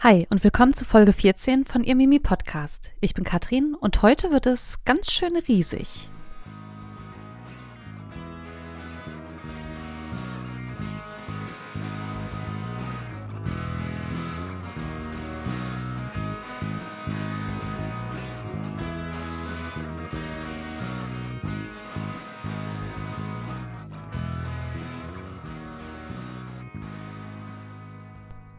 Hi 0.00 0.28
und 0.30 0.44
willkommen 0.44 0.74
zu 0.74 0.84
Folge 0.84 1.12
14 1.12 1.64
von 1.64 1.82
Ihr 1.82 1.96
Mimi 1.96 2.20
Podcast. 2.20 2.92
Ich 3.00 3.14
bin 3.14 3.24
Katrin 3.24 3.74
und 3.74 4.00
heute 4.00 4.30
wird 4.30 4.46
es 4.46 4.84
ganz 4.84 5.10
schön 5.10 5.36
riesig. 5.48 6.06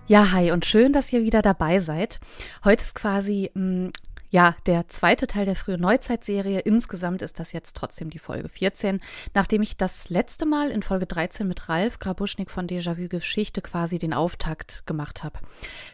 Ja, 0.09 0.31
hi 0.31 0.49
und 0.49 0.65
schön, 0.65 0.91
dass 0.91 1.13
ihr 1.13 1.21
wieder 1.21 1.43
dabei 1.43 1.79
seid. 1.79 2.19
Heute 2.63 2.81
ist 2.81 2.95
quasi 2.95 3.51
mh, 3.53 3.61
mm, 3.61 3.91
ja, 4.31 4.55
der 4.67 4.87
zweite 4.89 5.25
Teil 5.25 5.45
der 5.45 5.55
frühen 5.55 5.81
Neuzeitserie. 5.81 6.59
Insgesamt 6.59 7.21
ist 7.21 7.39
das 7.39 7.51
jetzt 7.51 7.75
trotzdem 7.75 8.09
die 8.09 8.19
Folge 8.19 8.47
14, 8.47 8.99
nachdem 9.33 9.61
ich 9.61 9.75
das 9.75 10.09
letzte 10.09 10.45
Mal 10.45 10.69
in 10.69 10.83
Folge 10.83 11.07
13 11.07 11.47
mit 11.47 11.67
Ralf 11.67 11.97
Grabuschnik 11.97 12.51
von 12.51 12.67
Déjà-vu 12.67 13.07
Geschichte 13.07 13.61
quasi 13.61 13.97
den 13.97 14.13
Auftakt 14.13 14.85
gemacht 14.85 15.23
habe. 15.23 15.39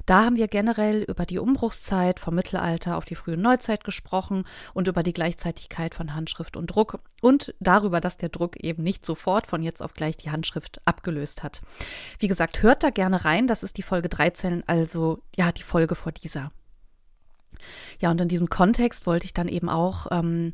Da 0.06 0.26
haben 0.26 0.36
wir 0.36 0.50
generell 0.50 1.04
über 1.04 1.26
die 1.26 1.40
Umbruchszeit 1.40 2.20
vom 2.20 2.36
Mittelalter 2.36 2.98
auf 2.98 3.06
die 3.06 3.16
frühe 3.16 3.38
Neuzeit 3.38 3.84
gesprochen 3.86 4.46
und 4.74 4.88
über 4.90 5.04
die 5.04 5.14
Gleichzeitigkeit 5.14 5.96
von 5.96 6.14
Handschrift 6.14 6.58
und 6.58 6.68
Druck 6.68 7.00
und 7.22 7.56
darüber, 7.60 8.02
dass 8.02 8.18
der 8.18 8.30
Druck 8.30 8.58
eben 8.58 8.84
nicht 8.84 9.06
sofort 9.06 9.48
von 9.48 9.64
jetzt 9.64 9.82
auf 9.82 9.94
gleich 9.94 10.18
die 10.18 10.32
Handschrift 10.32 10.82
abgelöst 10.86 11.42
hat. 11.42 11.62
Wie 12.20 12.28
gesagt, 12.28 12.64
hört 12.64 12.84
da 12.84 12.90
gerne 12.90 13.24
rein. 13.24 13.48
Das 13.48 13.64
ist 13.64 13.78
die 13.78 13.84
Folge 13.84 14.10
13, 14.10 14.64
also 14.68 15.22
ja, 15.36 15.52
die 15.52 15.64
Folge 15.64 15.96
vor 15.96 16.12
dieser. 16.12 16.52
Ja, 18.00 18.12
und 18.12 18.22
in 18.22 18.28
diesem 18.28 18.50
Kontext 18.50 19.08
wollte 19.08 19.26
ich 19.26 19.34
dann 19.34 19.48
eben 19.48 19.70
auch 19.70 20.08
ähm, 20.12 20.54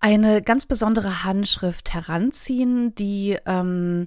eine 0.00 0.42
ganz 0.42 0.66
besondere 0.66 1.24
Handschrift 1.24 1.92
heranziehen, 1.92 2.94
die 2.94 3.36
ähm, 3.46 4.06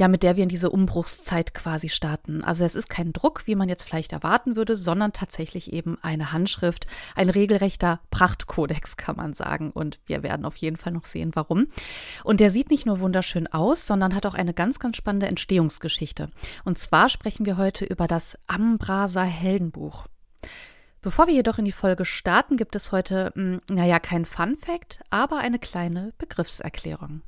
ja, 0.00 0.08
mit 0.08 0.22
der 0.22 0.34
wir 0.36 0.44
in 0.44 0.48
diese 0.48 0.70
Umbruchszeit 0.70 1.52
quasi 1.52 1.90
starten. 1.90 2.42
Also 2.42 2.64
es 2.64 2.74
ist 2.74 2.88
kein 2.88 3.12
Druck, 3.12 3.46
wie 3.46 3.54
man 3.54 3.68
jetzt 3.68 3.82
vielleicht 3.82 4.14
erwarten 4.14 4.56
würde, 4.56 4.74
sondern 4.74 5.12
tatsächlich 5.12 5.74
eben 5.74 5.98
eine 6.00 6.32
Handschrift, 6.32 6.86
ein 7.14 7.28
regelrechter 7.28 8.00
Prachtkodex, 8.10 8.96
kann 8.96 9.16
man 9.16 9.34
sagen. 9.34 9.70
Und 9.70 10.00
wir 10.06 10.22
werden 10.22 10.46
auf 10.46 10.56
jeden 10.56 10.76
Fall 10.76 10.94
noch 10.94 11.04
sehen, 11.04 11.32
warum. 11.34 11.66
Und 12.24 12.40
der 12.40 12.48
sieht 12.48 12.70
nicht 12.70 12.86
nur 12.86 13.00
wunderschön 13.00 13.46
aus, 13.46 13.86
sondern 13.86 14.14
hat 14.14 14.24
auch 14.24 14.32
eine 14.32 14.54
ganz, 14.54 14.78
ganz 14.78 14.96
spannende 14.96 15.26
Entstehungsgeschichte. 15.26 16.30
Und 16.64 16.78
zwar 16.78 17.10
sprechen 17.10 17.44
wir 17.44 17.58
heute 17.58 17.84
über 17.84 18.06
das 18.06 18.38
Ambraser 18.46 19.24
Heldenbuch. 19.24 20.06
Bevor 21.02 21.26
wir 21.28 21.34
jedoch 21.34 21.56
in 21.56 21.64
die 21.64 21.72
Folge 21.72 22.04
starten, 22.04 22.58
gibt 22.58 22.76
es 22.76 22.92
heute, 22.92 23.32
hm, 23.34 23.62
naja, 23.70 23.98
kein 23.98 24.26
Fun 24.26 24.54
Fact, 24.54 25.00
aber 25.08 25.38
eine 25.38 25.58
kleine 25.58 26.12
Begriffserklärung. 26.18 27.22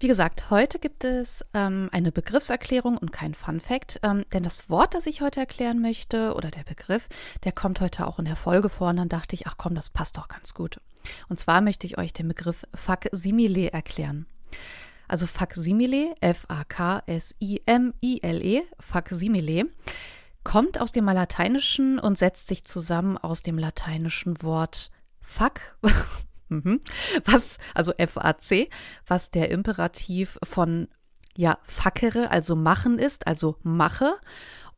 Wie 0.00 0.08
gesagt, 0.08 0.50
heute 0.50 0.78
gibt 0.78 1.04
es 1.04 1.46
ähm, 1.54 1.88
eine 1.92 2.12
Begriffserklärung 2.12 2.98
und 2.98 3.10
kein 3.10 3.32
Fun 3.32 3.60
Fact, 3.60 4.00
ähm, 4.02 4.22
denn 4.34 4.42
das 4.42 4.68
Wort, 4.68 4.92
das 4.92 5.06
ich 5.06 5.22
heute 5.22 5.40
erklären 5.40 5.80
möchte, 5.80 6.34
oder 6.34 6.50
der 6.50 6.64
Begriff, 6.64 7.08
der 7.44 7.52
kommt 7.52 7.80
heute 7.80 8.06
auch 8.06 8.18
in 8.18 8.26
der 8.26 8.36
Folge 8.36 8.68
vor 8.68 8.90
und 8.90 8.98
dann 8.98 9.08
dachte 9.08 9.34
ich, 9.34 9.46
ach 9.46 9.54
komm, 9.56 9.74
das 9.74 9.88
passt 9.88 10.18
doch 10.18 10.28
ganz 10.28 10.52
gut. 10.52 10.78
Und 11.30 11.40
zwar 11.40 11.62
möchte 11.62 11.86
ich 11.86 11.96
euch 11.96 12.12
den 12.12 12.28
Begriff 12.28 12.66
Faksimile 12.74 13.72
erklären. 13.72 14.26
Also 15.08 15.26
Faksimile, 15.26 16.14
F-A-K-S-I-M-I-L-E, 16.20 16.62
Faksimile 18.78 19.70
kommt 20.44 20.80
aus 20.80 20.92
dem 20.92 21.06
Lateinischen 21.06 21.98
und 21.98 22.18
setzt 22.18 22.46
sich 22.46 22.64
zusammen 22.64 23.18
aus 23.18 23.42
dem 23.42 23.58
lateinischen 23.58 24.42
Wort 24.42 24.90
fuck, 25.20 25.78
mhm. 26.48 26.80
was, 27.24 27.58
also 27.74 27.92
F-A-C, 27.96 28.68
was 29.06 29.30
der 29.30 29.50
Imperativ 29.50 30.38
von 30.42 30.88
ja, 31.34 31.58
fackere, 31.62 32.30
also 32.30 32.56
machen 32.56 32.98
ist, 32.98 33.26
also 33.26 33.56
mache, 33.62 34.14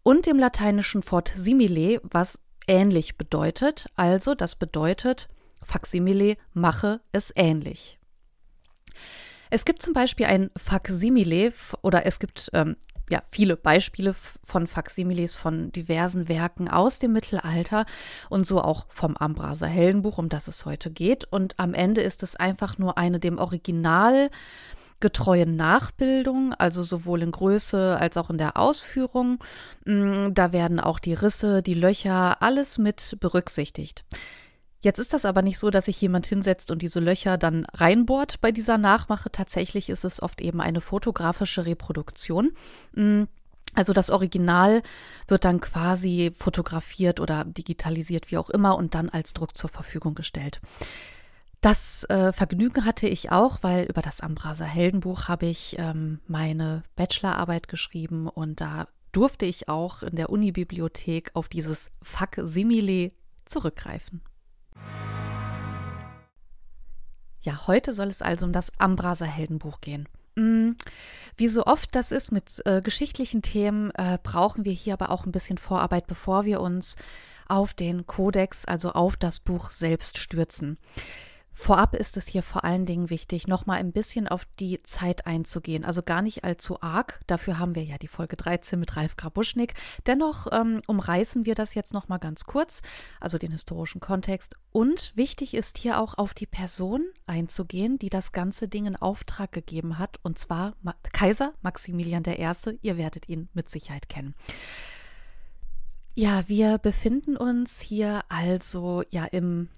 und 0.03 0.27
dem 0.27 0.39
lateinischen 0.39 1.03
Wort 1.11 1.33
simile, 1.35 2.01
was 2.05 2.41
ähnlich 2.67 3.17
bedeutet, 3.17 3.87
also 3.97 4.35
das 4.35 4.55
bedeutet 4.55 5.29
Faksimile, 5.63 6.37
mache 6.53 7.01
es 7.13 7.33
ähnlich. 7.35 7.99
Es 9.51 9.65
gibt 9.65 9.83
zum 9.83 9.95
Beispiel 9.95 10.27
ein 10.27 10.51
Faksimile 10.57 11.53
oder 11.83 12.07
es 12.07 12.19
gibt 12.19 12.51
ähm, 12.53 12.77
ja, 13.11 13.23
viele 13.29 13.57
Beispiele 13.57 14.15
von 14.15 14.67
Faksimiles 14.67 15.37
von 15.37 15.71
diversen 15.73 16.29
Werken 16.29 16.69
aus 16.69 16.99
dem 16.99 17.13
Mittelalter 17.13 17.85
und 18.31 18.47
so 18.47 18.63
auch 18.63 18.87
vom 18.89 19.17
Ambraser 19.17 19.67
Heldenbuch, 19.67 20.19
um 20.19 20.29
das 20.29 20.49
es 20.49 20.65
heute 20.65 20.91
geht. 20.91 21.25
Und 21.25 21.55
am 21.59 21.75
Ende 21.75 22.01
ist 22.01 22.23
es 22.23 22.37
einfach 22.37 22.79
nur 22.79 22.97
eine 22.97 23.21
dem 23.21 23.39
Original 23.39 24.31
getreuen 25.01 25.57
Nachbildung, 25.57 26.55
also 26.55 26.83
sowohl 26.83 27.23
in 27.23 27.31
Größe 27.31 27.99
als 28.01 28.17
auch 28.17 28.31
in 28.31 28.39
der 28.39 28.57
Ausführung. 28.57 29.39
Mm, 29.85 30.33
da 30.33 30.53
werden 30.53 30.81
auch 30.81 30.99
die 30.99 31.13
Risse, 31.13 31.63
die 31.63 31.75
Löcher, 31.75 32.41
alles 32.41 32.79
mit 32.79 33.19
berücksichtigt. 33.21 34.05
Jetzt 34.85 34.99
ist 34.99 35.15
das 35.15 35.25
aber 35.25 35.41
nicht 35.41 35.59
so, 35.59 35.71
dass 35.71 35.87
sich 35.87 35.99
jemand 35.99 36.27
hinsetzt 36.27 36.71
und 36.71 36.83
diese 36.83 37.01
Löcher 37.01 37.39
dann 37.39 37.65
reinbohrt 37.73 38.43
bei 38.43 38.53
dieser 38.53 38.77
Nachmache. 38.77 39.33
Tatsächlich 39.33 39.89
ist 39.89 40.05
es 40.05 40.23
oft 40.23 40.43
eben 40.43 40.61
eine 40.61 40.83
fotografische 40.83 41.65
Reproduktion. 41.65 42.53
Mm, 42.93 43.23
also 43.75 43.95
das 43.95 44.11
Original 44.11 44.83
wird 45.27 45.47
dann 45.47 45.63
quasi 45.63 46.33
fotografiert 46.35 47.19
oder 47.19 47.45
digitalisiert, 47.47 48.31
wie 48.31 48.37
auch 48.37 48.51
immer, 48.51 48.77
und 48.77 48.95
dann 48.95 49.09
als 49.09 49.33
Druck 49.33 49.57
zur 49.57 49.71
Verfügung 49.71 50.15
gestellt. 50.15 50.61
Das 51.63 52.05
äh, 52.11 52.35
Vergnügen 52.35 52.85
hatte 52.85 53.09
ich 53.09 53.33
auch, 53.33 53.63
weil 53.63 53.87
über 53.87 54.03
das 54.03 54.21
Ambraser 54.21 54.67
Heldenbuch 54.67 55.29
habe 55.29 55.47
ich 55.47 55.77
ähm, 55.79 56.21
meine 56.27 56.83
Bachelorarbeit 56.95 57.69
geschrieben 57.69 58.29
und 58.29 58.61
da 58.61 58.89
durfte 59.13 59.47
ich 59.47 59.67
auch 59.71 60.03
in 60.03 60.17
der 60.17 60.29
Unibibliothek 60.29 61.31
auf 61.33 61.49
dieses 61.49 61.91
Faksimile 62.03 63.13
zurückgreifen. 63.47 64.21
Ja, 67.45 67.67
heute 67.67 67.93
soll 67.93 68.09
es 68.09 68.23
also 68.23 68.47
um 68.47 68.53
das 68.53 68.73
Ambraser 68.79 69.27
Heldenbuch 69.27 69.83
gehen. 69.83 70.09
Mm, 70.35 70.73
wie 71.37 71.49
so 71.49 71.67
oft 71.67 71.95
das 71.95 72.11
ist 72.11 72.33
mit 72.33 72.63
äh, 72.65 72.81
geschichtlichen 72.81 73.43
Themen, 73.43 73.91
äh, 73.91 74.19
brauchen 74.23 74.65
wir 74.65 74.73
hier 74.73 74.95
aber 74.95 75.11
auch 75.11 75.27
ein 75.27 75.33
bisschen 75.33 75.59
Vorarbeit, 75.59 76.07
bevor 76.07 76.47
wir 76.47 76.61
uns 76.61 76.97
auf 77.47 77.75
den 77.75 78.07
Kodex, 78.07 78.65
also 78.65 78.93
auf 78.93 79.19
das 79.19 79.41
Buch 79.41 79.71
selbst 79.71 80.17
stürzen. 80.19 80.79
Vorab 81.57 81.95
ist 81.95 82.17
es 82.17 82.27
hier 82.27 82.43
vor 82.43 82.65
allen 82.65 82.85
Dingen 82.85 83.11
wichtig, 83.11 83.47
nochmal 83.47 83.79
ein 83.79 83.93
bisschen 83.93 84.27
auf 84.27 84.45
die 84.59 84.83
Zeit 84.83 85.27
einzugehen. 85.27 85.85
Also 85.85 86.03
gar 86.03 86.21
nicht 86.21 86.43
allzu 86.43 86.83
arg. 86.83 87.21
Dafür 87.29 87.61
haben 87.61 87.77
wir 87.77 87.85
ja 87.85 87.97
die 87.97 88.09
Folge 88.09 88.37
13 88.37 88.79
mit 88.79 88.97
Ralf 88.97 89.17
Grabuschnik. 89.17 89.75
Dennoch 90.07 90.49
ähm, 90.51 90.81
umreißen 90.89 91.47
wir 91.47 91.55
das 91.55 91.75
jetzt 91.75 91.95
nochmal 91.95 92.19
ganz 92.19 92.45
kurz, 92.45 92.83
also 93.21 93.39
den 93.39 93.53
historischen 93.53 94.01
Kontext. 94.01 94.57
Und 94.73 95.13
wichtig 95.15 95.55
ist 95.55 95.79
hier 95.79 96.01
auch 96.01 96.19
auf 96.19 96.35
die 96.35 96.47
Person 96.47 97.07
einzugehen, 97.27 98.01
die 98.01 98.11
das 98.11 98.33
ganze 98.33 98.67
Ding 98.67 98.87
in 98.87 98.97
Auftrag 98.97 99.53
gegeben 99.53 99.99
hat. 99.99 100.19
Und 100.23 100.41
zwar 100.41 100.75
Ma 100.83 100.97
Kaiser 101.13 101.55
Maximilian 101.63 102.25
I. 102.27 102.79
Ihr 102.83 102.97
werdet 102.97 103.29
ihn 103.29 103.49
mit 103.55 103.71
Sicherheit 103.71 104.09
kennen. 104.09 104.35
Ja, 106.17 106.49
wir 106.49 106.79
befinden 106.79 107.37
uns 107.37 107.81
hier 107.81 108.23
also 108.29 109.03
ja 109.11 109.25
im 109.25 109.69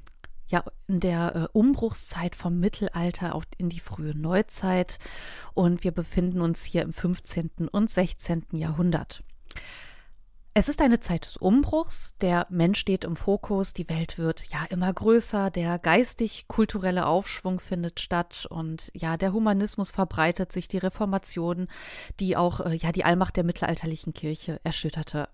ja 0.48 0.64
in 0.86 1.00
der 1.00 1.36
äh, 1.36 1.46
Umbruchszeit 1.52 2.36
vom 2.36 2.58
Mittelalter 2.58 3.34
auf, 3.34 3.44
in 3.58 3.68
die 3.68 3.80
frühe 3.80 4.14
Neuzeit 4.14 4.98
und 5.54 5.84
wir 5.84 5.92
befinden 5.92 6.40
uns 6.40 6.64
hier 6.64 6.82
im 6.82 6.92
15. 6.92 7.68
und 7.70 7.90
16. 7.90 8.46
Jahrhundert. 8.52 9.22
Es 10.58 10.70
ist 10.70 10.80
eine 10.80 11.00
Zeit 11.00 11.26
des 11.26 11.36
Umbruchs, 11.36 12.14
der 12.22 12.46
Mensch 12.48 12.78
steht 12.78 13.04
im 13.04 13.14
Fokus, 13.14 13.74
die 13.74 13.90
Welt 13.90 14.16
wird 14.16 14.46
ja 14.50 14.64
immer 14.70 14.90
größer, 14.90 15.50
der 15.50 15.78
geistig-kulturelle 15.78 17.04
Aufschwung 17.04 17.60
findet 17.60 18.00
statt 18.00 18.46
und 18.48 18.90
ja, 18.94 19.18
der 19.18 19.34
Humanismus 19.34 19.90
verbreitet 19.90 20.52
sich, 20.52 20.66
die 20.66 20.78
Reformation, 20.78 21.68
die 22.20 22.38
auch 22.38 22.60
äh, 22.60 22.74
ja 22.74 22.90
die 22.90 23.04
Allmacht 23.04 23.36
der 23.36 23.44
mittelalterlichen 23.44 24.14
Kirche 24.14 24.58
erschütterte. 24.64 25.28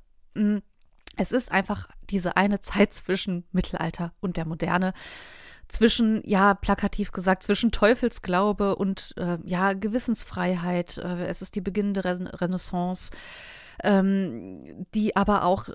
Es 1.17 1.33
ist 1.33 1.53
einfach 1.53 1.89
diese 2.11 2.37
eine 2.37 2.61
Zeit 2.61 2.93
zwischen 2.95 3.45
Mittelalter 3.53 4.13
und 4.21 4.37
der 4.37 4.47
Moderne, 4.47 4.93
zwischen, 5.69 6.23
ja, 6.29 6.53
plakativ 6.55 7.13
gesagt, 7.13 7.43
zwischen 7.43 7.73
Teufelsglaube 7.73 8.77
und 8.77 9.15
äh, 9.17 9.39
ja, 9.45 9.73
Gewissensfreiheit. 9.73 10.99
Äh, 10.99 11.27
es 11.27 11.41
ist 11.41 11.55
die 11.55 11.63
beginnende 11.63 12.05
Renaissance, 12.05 13.11
ähm, 13.83 14.87
die 14.95 15.17
aber 15.17 15.45
auch 15.45 15.71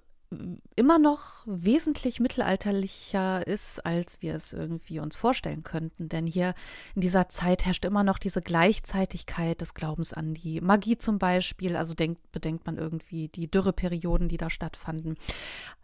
immer 0.75 0.99
noch 0.99 1.43
wesentlich 1.45 2.19
mittelalterlicher 2.19 3.47
ist, 3.47 3.85
als 3.85 4.21
wir 4.21 4.35
es 4.35 4.51
irgendwie 4.51 4.99
uns 4.99 5.15
vorstellen 5.15 5.63
könnten. 5.63 6.09
Denn 6.09 6.27
hier 6.27 6.53
in 6.95 7.01
dieser 7.01 7.29
Zeit 7.29 7.65
herrscht 7.65 7.85
immer 7.85 8.03
noch 8.03 8.19
diese 8.19 8.41
Gleichzeitigkeit 8.41 9.61
des 9.61 9.73
Glaubens 9.73 10.13
an 10.13 10.33
die 10.33 10.59
Magie 10.59 10.97
zum 10.97 11.17
Beispiel. 11.17 11.77
Also 11.77 11.93
denkt, 11.93 12.31
bedenkt 12.31 12.65
man 12.65 12.77
irgendwie 12.77 13.29
die 13.29 13.49
Dürreperioden, 13.49 14.27
die 14.27 14.37
da 14.37 14.49
stattfanden. 14.49 15.15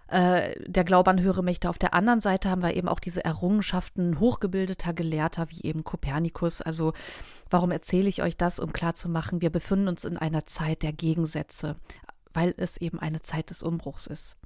Äh, 0.07 0.53
der 0.67 0.83
Glaube 0.83 1.09
an 1.09 1.21
höhere 1.21 1.41
Mächte. 1.41 1.69
Auf 1.69 1.79
der 1.79 1.93
anderen 1.93 2.19
Seite 2.19 2.49
haben 2.49 2.61
wir 2.61 2.75
eben 2.75 2.89
auch 2.89 2.99
diese 2.99 3.23
Errungenschaften 3.23 4.19
hochgebildeter 4.19 4.93
Gelehrter 4.93 5.49
wie 5.49 5.63
eben 5.63 5.85
Kopernikus. 5.85 6.61
Also 6.61 6.91
warum 7.49 7.71
erzähle 7.71 8.09
ich 8.09 8.21
euch 8.21 8.35
das, 8.35 8.59
um 8.59 8.73
klarzumachen, 8.73 9.41
wir 9.41 9.49
befinden 9.49 9.87
uns 9.87 10.03
in 10.03 10.17
einer 10.17 10.45
Zeit 10.45 10.83
der 10.83 10.91
Gegensätze 10.91 11.77
weil 12.33 12.53
es 12.57 12.77
eben 12.77 12.99
eine 12.99 13.21
Zeit 13.21 13.49
des 13.49 13.63
Umbruchs 13.63 14.07
ist. 14.07 14.37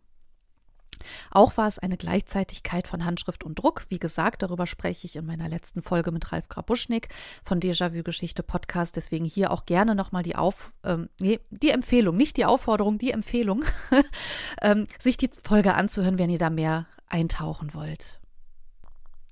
Auch 1.31 1.57
war 1.57 1.67
es 1.67 1.79
eine 1.79 1.97
Gleichzeitigkeit 1.97 2.87
von 2.87 3.05
Handschrift 3.05 3.43
und 3.43 3.55
Druck. 3.55 3.85
Wie 3.89 3.99
gesagt, 3.99 4.41
darüber 4.41 4.65
spreche 4.65 5.05
ich 5.05 5.15
in 5.15 5.25
meiner 5.25 5.49
letzten 5.49 5.81
Folge 5.81 6.11
mit 6.11 6.31
Ralf 6.31 6.49
Grabuschnik 6.49 7.09
von 7.43 7.59
Déjà-vu 7.59 8.03
Geschichte 8.03 8.43
Podcast. 8.43 8.95
Deswegen 8.95 9.25
hier 9.25 9.51
auch 9.51 9.65
gerne 9.65 9.95
nochmal 9.95 10.23
die 10.23 10.35
Auf, 10.35 10.73
ähm, 10.83 11.09
nee, 11.19 11.39
die 11.49 11.69
Empfehlung, 11.69 12.17
nicht 12.17 12.37
die 12.37 12.45
Aufforderung, 12.45 12.97
die 12.97 13.11
Empfehlung, 13.11 13.63
ähm, 14.61 14.87
sich 14.99 15.17
die 15.17 15.29
Folge 15.43 15.75
anzuhören, 15.75 16.17
wenn 16.17 16.29
ihr 16.29 16.39
da 16.39 16.49
mehr 16.49 16.87
eintauchen 17.07 17.73
wollt. 17.73 18.19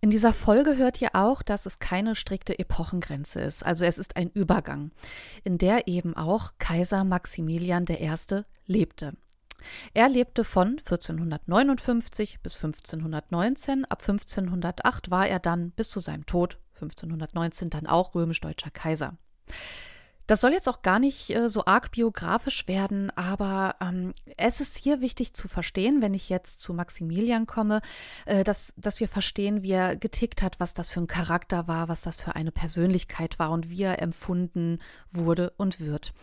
In 0.05 0.11
dieser 0.11 0.33
Folge 0.33 0.77
hört 0.77 1.01
ihr 1.01 1.15
auch, 1.15 1.41
dass 1.41 1.65
es 1.65 1.79
keine 1.79 2.15
strikte 2.15 2.59
Epochengrenze 2.59 3.41
ist. 3.41 3.65
Also 3.65 3.85
es 3.85 3.97
ist 3.97 4.17
ein 4.17 4.29
Übergang, 4.29 4.91
in 5.43 5.57
der 5.57 5.87
eben 5.87 6.15
auch 6.15 6.51
Kaiser 6.59 7.03
Maximilian 7.03 7.87
I. 7.89 8.15
lebte. 8.67 9.13
Er 9.95 10.07
lebte 10.07 10.43
von 10.43 10.77
1459 10.77 12.39
bis 12.43 12.53
1519. 12.53 13.85
Ab 13.85 14.03
1508 14.07 15.09
war 15.09 15.27
er 15.27 15.39
dann 15.39 15.71
bis 15.71 15.89
zu 15.89 15.99
seinem 15.99 16.27
Tod 16.27 16.59
1519 16.75 17.71
dann 17.71 17.87
auch 17.87 18.13
römisch-deutscher 18.13 18.69
Kaiser. 18.69 19.17
Das 20.27 20.41
soll 20.41 20.53
jetzt 20.53 20.67
auch 20.67 20.81
gar 20.81 20.99
nicht 20.99 21.29
äh, 21.29 21.49
so 21.49 21.65
arg 21.65 21.91
biografisch 21.91 22.67
werden, 22.67 23.11
aber 23.15 23.75
ähm, 23.79 24.13
es 24.37 24.59
ist 24.61 24.77
hier 24.77 25.01
wichtig 25.01 25.33
zu 25.33 25.47
verstehen, 25.47 26.01
wenn 26.01 26.13
ich 26.13 26.29
jetzt 26.29 26.59
zu 26.59 26.73
Maximilian 26.73 27.45
komme, 27.45 27.81
äh, 28.25 28.43
dass, 28.43 28.73
dass 28.77 28.99
wir 28.99 29.07
verstehen, 29.07 29.61
wie 29.61 29.71
er 29.71 29.95
getickt 29.95 30.41
hat, 30.41 30.59
was 30.59 30.73
das 30.73 30.89
für 30.89 30.99
ein 30.99 31.07
Charakter 31.07 31.67
war, 31.67 31.87
was 31.89 32.01
das 32.01 32.21
für 32.21 32.35
eine 32.35 32.51
Persönlichkeit 32.51 33.37
war 33.37 33.51
und 33.51 33.69
wie 33.69 33.83
er 33.83 34.01
empfunden 34.01 34.79
wurde 35.11 35.51
und 35.57 35.79
wird. 35.79 36.13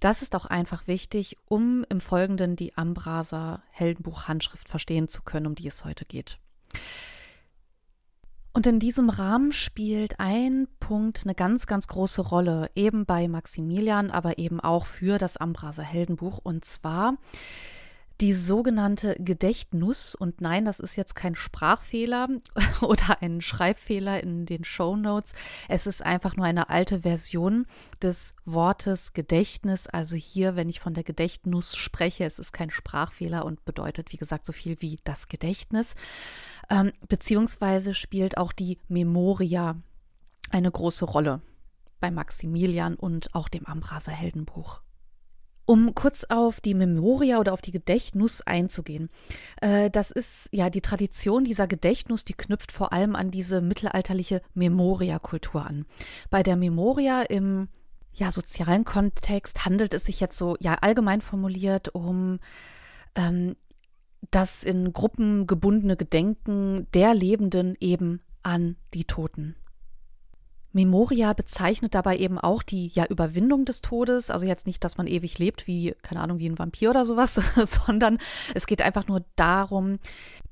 Das 0.00 0.22
ist 0.22 0.34
auch 0.34 0.46
einfach 0.46 0.86
wichtig, 0.86 1.36
um 1.46 1.84
im 1.88 2.00
Folgenden 2.00 2.56
die 2.56 2.76
Ambraser 2.76 3.62
Heldenbuch 3.70 4.26
Handschrift 4.28 4.68
verstehen 4.68 5.08
zu 5.08 5.22
können, 5.22 5.46
um 5.46 5.54
die 5.54 5.68
es 5.68 5.84
heute 5.84 6.04
geht. 6.04 6.38
Und 8.56 8.68
in 8.68 8.78
diesem 8.78 9.10
Rahmen 9.10 9.50
spielt 9.50 10.20
ein 10.20 10.68
Punkt 10.78 11.22
eine 11.24 11.34
ganz, 11.34 11.66
ganz 11.66 11.88
große 11.88 12.22
Rolle, 12.22 12.70
eben 12.76 13.04
bei 13.04 13.26
Maximilian, 13.26 14.12
aber 14.12 14.38
eben 14.38 14.60
auch 14.60 14.86
für 14.86 15.18
das 15.18 15.36
Ambraser 15.36 15.82
Heldenbuch. 15.82 16.38
Und 16.40 16.64
zwar 16.64 17.16
die 18.20 18.34
sogenannte 18.34 19.16
Gedächtnuss. 19.18 20.14
Und 20.14 20.40
nein, 20.40 20.64
das 20.64 20.80
ist 20.80 20.96
jetzt 20.96 21.14
kein 21.14 21.34
Sprachfehler 21.34 22.28
oder 22.80 23.22
ein 23.22 23.40
Schreibfehler 23.40 24.22
in 24.22 24.46
den 24.46 24.64
Show 24.64 24.96
Notes. 24.96 25.32
Es 25.68 25.86
ist 25.86 26.02
einfach 26.02 26.36
nur 26.36 26.46
eine 26.46 26.68
alte 26.70 27.00
Version 27.00 27.66
des 28.02 28.34
Wortes 28.44 29.12
Gedächtnis. 29.12 29.86
Also 29.86 30.16
hier, 30.16 30.56
wenn 30.56 30.68
ich 30.68 30.80
von 30.80 30.94
der 30.94 31.04
Gedächtnuss 31.04 31.76
spreche, 31.76 32.24
es 32.24 32.38
ist 32.38 32.52
kein 32.52 32.70
Sprachfehler 32.70 33.44
und 33.44 33.64
bedeutet, 33.64 34.12
wie 34.12 34.16
gesagt, 34.16 34.46
so 34.46 34.52
viel 34.52 34.76
wie 34.80 34.98
das 35.04 35.28
Gedächtnis 35.28 35.94
ähm, 36.70 36.92
beziehungsweise 37.08 37.94
spielt 37.94 38.36
auch 38.36 38.52
die 38.52 38.78
Memoria 38.88 39.76
eine 40.50 40.70
große 40.70 41.04
Rolle 41.04 41.40
bei 42.00 42.10
Maximilian 42.10 42.94
und 42.94 43.34
auch 43.34 43.48
dem 43.48 43.66
Ambraser 43.66 44.12
Heldenbuch. 44.12 44.83
Um 45.66 45.94
kurz 45.94 46.24
auf 46.24 46.60
die 46.60 46.74
Memoria 46.74 47.40
oder 47.40 47.52
auf 47.52 47.62
die 47.62 47.70
Gedächtnis 47.70 48.42
einzugehen. 48.42 49.08
Äh, 49.60 49.90
das 49.90 50.10
ist 50.10 50.48
ja 50.52 50.68
die 50.68 50.82
Tradition 50.82 51.44
dieser 51.44 51.66
Gedächtnis, 51.66 52.24
die 52.24 52.34
knüpft 52.34 52.70
vor 52.70 52.92
allem 52.92 53.16
an 53.16 53.30
diese 53.30 53.60
mittelalterliche 53.60 54.42
Memoria-Kultur 54.54 55.64
an. 55.64 55.86
Bei 56.30 56.42
der 56.42 56.56
Memoria 56.56 57.22
im 57.22 57.68
ja, 58.12 58.30
sozialen 58.30 58.84
Kontext 58.84 59.64
handelt 59.64 59.94
es 59.94 60.04
sich 60.04 60.20
jetzt 60.20 60.38
so 60.38 60.56
ja 60.60 60.74
allgemein 60.74 61.20
formuliert 61.20 61.94
um 61.94 62.38
ähm, 63.16 63.56
das 64.30 64.64
in 64.64 64.92
Gruppen 64.92 65.46
gebundene 65.46 65.96
Gedenken 65.96 66.86
der 66.94 67.14
Lebenden 67.14 67.76
eben 67.80 68.20
an 68.42 68.76
die 68.94 69.04
Toten. 69.04 69.56
Memoria 70.74 71.32
bezeichnet 71.32 71.94
dabei 71.94 72.18
eben 72.18 72.38
auch 72.38 72.62
die 72.62 72.88
ja 72.88 73.06
Überwindung 73.06 73.64
des 73.64 73.80
Todes, 73.80 74.30
also 74.30 74.44
jetzt 74.44 74.66
nicht, 74.66 74.82
dass 74.84 74.96
man 74.96 75.06
ewig 75.06 75.38
lebt 75.38 75.66
wie 75.66 75.94
keine 76.02 76.20
Ahnung 76.20 76.38
wie 76.40 76.48
ein 76.48 76.58
Vampir 76.58 76.90
oder 76.90 77.06
sowas, 77.06 77.34
sondern 77.86 78.18
es 78.54 78.66
geht 78.66 78.82
einfach 78.82 79.06
nur 79.06 79.24
darum, 79.36 79.98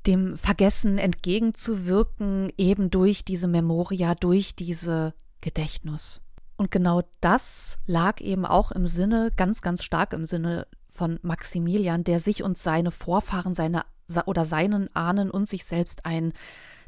dem 0.07 0.37
Vergessen 0.37 0.99
entgegenzuwirken, 0.99 2.53
eben 2.57 2.91
durch 2.91 3.25
diese 3.25 3.49
Memoria, 3.49 4.15
durch 4.15 4.57
diese 4.57 5.15
Gedächtnis. 5.41 6.23
Und 6.57 6.71
genau 6.71 7.03
das 7.21 7.79
lag 7.87 8.21
eben 8.21 8.47
auch 8.47 8.71
im 8.71 8.87
Sinne, 8.87 9.33
ganz, 9.37 9.63
ganz 9.63 9.83
stark 9.83 10.13
im 10.13 10.25
Sinne 10.25 10.67
von 10.89 11.19
Maximilian, 11.23 12.05
der 12.05 12.21
sich 12.21 12.43
und 12.45 12.59
seine 12.59 12.91
Vorfahren, 12.91 13.55
seine 13.55 13.85
oder 14.27 14.45
seinen 14.45 14.95
Ahnen 14.95 15.31
und 15.31 15.49
sich 15.49 15.65
selbst 15.65 16.05
ein 16.05 16.33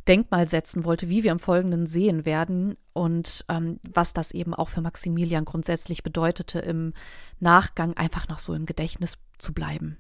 Denkmal 0.09 0.49
setzen 0.49 0.85
wollte, 0.85 1.09
wie 1.09 1.25
wir 1.25 1.33
im 1.33 1.39
Folgenden 1.39 1.87
sehen 1.87 2.25
werden 2.27 2.77
und 2.93 3.45
ähm, 3.49 3.81
was 3.83 4.13
das 4.13 4.33
eben 4.33 4.55
auch 4.55 4.69
für 4.69 4.81
Maximilian 4.81 5.45
grundsätzlich 5.45 6.03
bedeutete, 6.03 6.59
im 6.59 6.93
Nachgang 7.41 7.95
einfach 7.97 8.29
noch 8.29 8.39
so 8.39 8.55
im 8.55 8.67
Gedächtnis 8.67 9.19
zu 9.39 9.53
bleiben. 9.53 9.99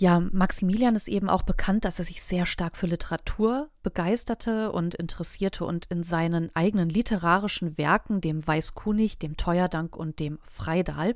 Ja, 0.00 0.18
Maximilian 0.18 0.96
ist 0.96 1.08
eben 1.08 1.28
auch 1.28 1.42
bekannt, 1.42 1.84
dass 1.84 1.98
er 1.98 2.06
sich 2.06 2.22
sehr 2.22 2.46
stark 2.46 2.78
für 2.78 2.86
Literatur 2.86 3.68
begeisterte 3.82 4.72
und 4.72 4.94
interessierte 4.94 5.66
und 5.66 5.84
in 5.90 6.02
seinen 6.02 6.48
eigenen 6.56 6.88
literarischen 6.88 7.76
Werken, 7.76 8.22
dem 8.22 8.46
Weißkunig, 8.46 9.18
dem 9.18 9.36
Teuerdank 9.36 9.96
und 9.96 10.18
dem 10.18 10.38
Freidal, 10.42 11.14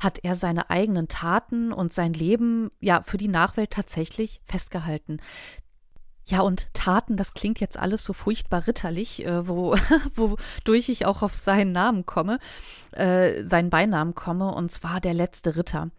hat 0.00 0.20
er 0.22 0.34
seine 0.34 0.70
eigenen 0.70 1.08
Taten 1.08 1.74
und 1.74 1.92
sein 1.92 2.14
Leben 2.14 2.70
ja 2.80 3.02
für 3.02 3.18
die 3.18 3.28
Nachwelt 3.28 3.70
tatsächlich 3.70 4.40
festgehalten. 4.44 5.18
Ja, 6.26 6.40
und 6.40 6.72
Taten, 6.72 7.16
das 7.16 7.34
klingt 7.34 7.60
jetzt 7.60 7.76
alles 7.76 8.04
so 8.04 8.12
furchtbar 8.12 8.66
ritterlich, 8.66 9.26
äh, 9.26 9.48
wo, 9.48 9.74
wodurch 10.14 10.88
ich 10.88 11.04
auch 11.06 11.22
auf 11.22 11.34
seinen 11.34 11.72
Namen 11.72 12.06
komme, 12.06 12.38
äh, 12.92 13.44
seinen 13.44 13.70
Beinamen 13.70 14.14
komme, 14.14 14.54
und 14.54 14.70
zwar 14.70 15.00
der 15.00 15.14
letzte 15.14 15.56
Ritter. 15.56 15.90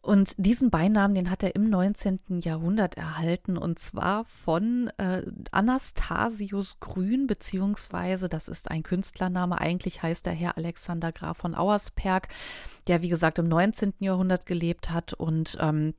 Und 0.00 0.34
diesen 0.38 0.70
Beinamen, 0.70 1.14
den 1.14 1.28
hat 1.28 1.42
er 1.42 1.54
im 1.54 1.64
19. 1.64 2.40
Jahrhundert 2.40 2.96
erhalten 2.96 3.58
und 3.58 3.78
zwar 3.78 4.24
von 4.24 4.90
äh, 4.96 5.22
Anastasius 5.50 6.80
Grün, 6.80 7.26
beziehungsweise 7.26 8.28
das 8.28 8.48
ist 8.48 8.70
ein 8.70 8.82
Künstlername, 8.82 9.60
eigentlich 9.60 10.02
heißt 10.02 10.24
der 10.24 10.32
Herr 10.32 10.56
Alexander 10.56 11.12
Graf 11.12 11.38
von 11.38 11.54
Auersperg, 11.54 12.28
der 12.86 13.02
wie 13.02 13.10
gesagt 13.10 13.38
im 13.38 13.48
19. 13.48 13.94
Jahrhundert 13.98 14.46
gelebt 14.46 14.90
hat 14.90 15.12
und 15.12 15.58
ähm, 15.60 15.94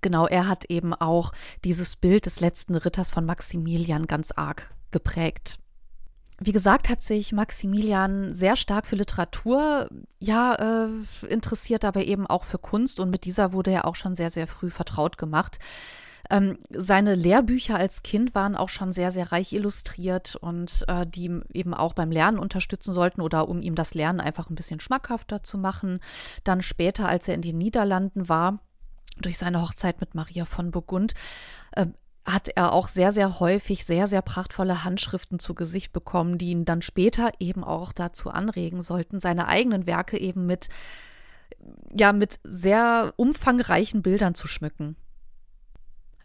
genau, 0.00 0.26
er 0.26 0.48
hat 0.48 0.66
eben 0.66 0.94
auch 0.94 1.32
dieses 1.64 1.96
Bild 1.96 2.26
des 2.26 2.40
letzten 2.40 2.74
Ritters 2.74 3.10
von 3.10 3.24
Maximilian 3.24 4.06
ganz 4.06 4.32
arg 4.32 4.74
geprägt. 4.90 5.58
Wie 6.38 6.52
gesagt, 6.52 6.90
hat 6.90 7.02
sich 7.02 7.32
Maximilian 7.32 8.34
sehr 8.34 8.56
stark 8.56 8.86
für 8.86 8.96
Literatur 8.96 9.88
ja 10.18 10.86
äh, 10.86 10.88
interessiert, 11.28 11.84
aber 11.84 12.04
eben 12.04 12.26
auch 12.26 12.44
für 12.44 12.58
Kunst 12.58 13.00
und 13.00 13.08
mit 13.08 13.24
dieser 13.24 13.54
wurde 13.54 13.70
er 13.70 13.86
auch 13.86 13.94
schon 13.94 14.14
sehr, 14.14 14.30
sehr 14.30 14.46
früh 14.46 14.68
vertraut 14.68 15.16
gemacht. 15.16 15.58
Ähm, 16.28 16.58
seine 16.70 17.14
Lehrbücher 17.14 17.76
als 17.76 18.02
Kind 18.02 18.34
waren 18.34 18.56
auch 18.56 18.68
schon 18.68 18.92
sehr, 18.92 19.12
sehr 19.12 19.32
reich 19.32 19.52
illustriert 19.52 20.36
und 20.36 20.84
äh, 20.88 21.06
die 21.06 21.40
eben 21.52 21.72
auch 21.72 21.94
beim 21.94 22.10
Lernen 22.10 22.38
unterstützen 22.38 22.92
sollten 22.92 23.20
oder 23.20 23.48
um 23.48 23.62
ihm 23.62 23.74
das 23.74 23.94
Lernen 23.94 24.20
einfach 24.20 24.50
ein 24.50 24.56
bisschen 24.56 24.80
schmackhafter 24.80 25.42
zu 25.42 25.56
machen. 25.56 26.00
Dann 26.44 26.62
später, 26.62 27.08
als 27.08 27.28
er 27.28 27.34
in 27.34 27.42
den 27.42 27.58
Niederlanden 27.58 28.28
war, 28.28 28.58
durch 29.16 29.38
seine 29.38 29.62
Hochzeit 29.62 30.00
mit 30.00 30.14
Maria 30.14 30.44
von 30.44 30.70
Burgund, 30.70 31.14
äh, 31.72 31.86
hat 32.26 32.48
er 32.48 32.72
auch 32.72 32.88
sehr, 32.88 33.12
sehr 33.12 33.38
häufig 33.38 33.84
sehr, 33.84 34.08
sehr 34.08 34.22
prachtvolle 34.22 34.82
Handschriften 34.84 35.38
zu 35.38 35.54
Gesicht 35.54 35.92
bekommen, 35.92 36.38
die 36.38 36.50
ihn 36.50 36.64
dann 36.64 36.82
später 36.82 37.30
eben 37.38 37.62
auch 37.62 37.92
dazu 37.92 38.30
anregen 38.30 38.80
sollten, 38.80 39.20
seine 39.20 39.46
eigenen 39.46 39.86
Werke 39.86 40.18
eben 40.18 40.44
mit, 40.44 40.68
ja, 41.96 42.12
mit 42.12 42.40
sehr 42.42 43.14
umfangreichen 43.16 44.02
Bildern 44.02 44.34
zu 44.34 44.48
schmücken. 44.48 44.96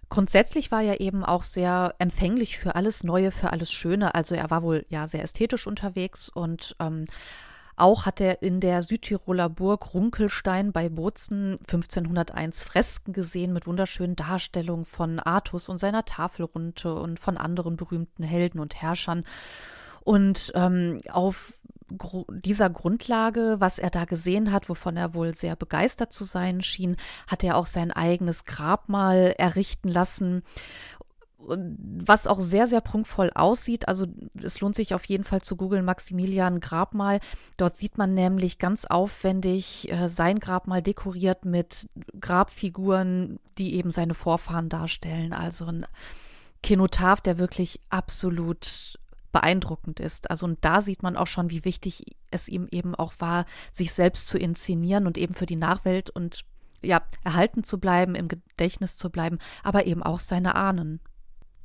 Grundsätzlich 0.09 0.71
war 0.71 0.81
er 0.81 0.99
eben 0.99 1.23
auch 1.23 1.43
sehr 1.43 1.95
empfänglich 1.99 2.57
für 2.57 2.75
alles 2.75 3.03
Neue, 3.03 3.31
für 3.31 3.53
alles 3.53 3.71
Schöne. 3.71 4.13
Also 4.13 4.35
er 4.35 4.49
war 4.49 4.63
wohl 4.63 4.85
ja 4.89 5.07
sehr 5.07 5.23
ästhetisch 5.23 5.67
unterwegs 5.67 6.27
und 6.27 6.75
ähm, 6.79 7.05
Auch 7.81 8.05
hat 8.05 8.21
er 8.21 8.43
in 8.43 8.59
der 8.59 8.83
Südtiroler 8.83 9.49
Burg 9.49 9.95
Runkelstein 9.95 10.71
bei 10.71 10.87
Bozen 10.87 11.53
1501 11.61 12.61
Fresken 12.61 13.11
gesehen 13.11 13.53
mit 13.53 13.65
wunderschönen 13.65 14.15
Darstellungen 14.15 14.85
von 14.85 15.17
Artus 15.17 15.67
und 15.67 15.79
seiner 15.79 16.05
Tafelrunde 16.05 16.93
und 16.93 17.19
von 17.19 17.37
anderen 17.37 17.77
berühmten 17.77 18.21
Helden 18.21 18.59
und 18.59 18.79
Herrschern. 18.79 19.23
Und 20.03 20.51
ähm, 20.53 20.99
auf 21.09 21.55
dieser 22.29 22.69
Grundlage, 22.69 23.55
was 23.57 23.79
er 23.79 23.89
da 23.89 24.05
gesehen 24.05 24.51
hat, 24.51 24.69
wovon 24.69 24.95
er 24.95 25.15
wohl 25.15 25.33
sehr 25.33 25.55
begeistert 25.55 26.13
zu 26.13 26.23
sein 26.23 26.61
schien, 26.61 26.97
hat 27.25 27.43
er 27.43 27.57
auch 27.57 27.65
sein 27.65 27.91
eigenes 27.91 28.45
Grabmal 28.45 29.33
errichten 29.39 29.89
lassen 29.89 30.43
was 31.47 32.27
auch 32.27 32.39
sehr, 32.39 32.67
sehr 32.67 32.81
prunkvoll 32.81 33.31
aussieht. 33.33 33.87
Also 33.87 34.05
es 34.41 34.59
lohnt 34.59 34.75
sich 34.75 34.93
auf 34.93 35.05
jeden 35.05 35.23
Fall 35.23 35.41
zu 35.41 35.55
googeln, 35.55 35.85
Maximilian 35.85 36.59
Grabmal. 36.59 37.19
Dort 37.57 37.77
sieht 37.77 37.97
man 37.97 38.13
nämlich 38.13 38.59
ganz 38.59 38.85
aufwendig 38.85 39.91
äh, 39.91 40.07
sein 40.07 40.39
Grabmal 40.39 40.81
dekoriert 40.81 41.45
mit 41.45 41.89
Grabfiguren, 42.19 43.39
die 43.57 43.75
eben 43.75 43.91
seine 43.91 44.13
Vorfahren 44.13 44.69
darstellen. 44.69 45.33
Also 45.33 45.65
ein 45.65 45.85
Kenotaph, 46.63 47.21
der 47.21 47.37
wirklich 47.37 47.81
absolut 47.89 48.99
beeindruckend 49.31 49.99
ist. 49.99 50.29
Also 50.29 50.45
und 50.45 50.59
da 50.61 50.81
sieht 50.81 51.03
man 51.03 51.17
auch 51.17 51.27
schon, 51.27 51.49
wie 51.49 51.65
wichtig 51.65 52.03
es 52.29 52.49
ihm 52.49 52.67
eben 52.71 52.95
auch 52.95 53.13
war, 53.19 53.45
sich 53.71 53.93
selbst 53.93 54.27
zu 54.27 54.37
inszenieren 54.37 55.07
und 55.07 55.17
eben 55.17 55.33
für 55.33 55.45
die 55.45 55.55
Nachwelt 55.55 56.09
und 56.09 56.45
ja, 56.83 57.01
erhalten 57.23 57.63
zu 57.63 57.79
bleiben, 57.79 58.15
im 58.15 58.27
Gedächtnis 58.27 58.97
zu 58.97 59.09
bleiben, 59.09 59.37
aber 59.63 59.85
eben 59.85 60.03
auch 60.03 60.19
seine 60.19 60.55
Ahnen. 60.55 60.99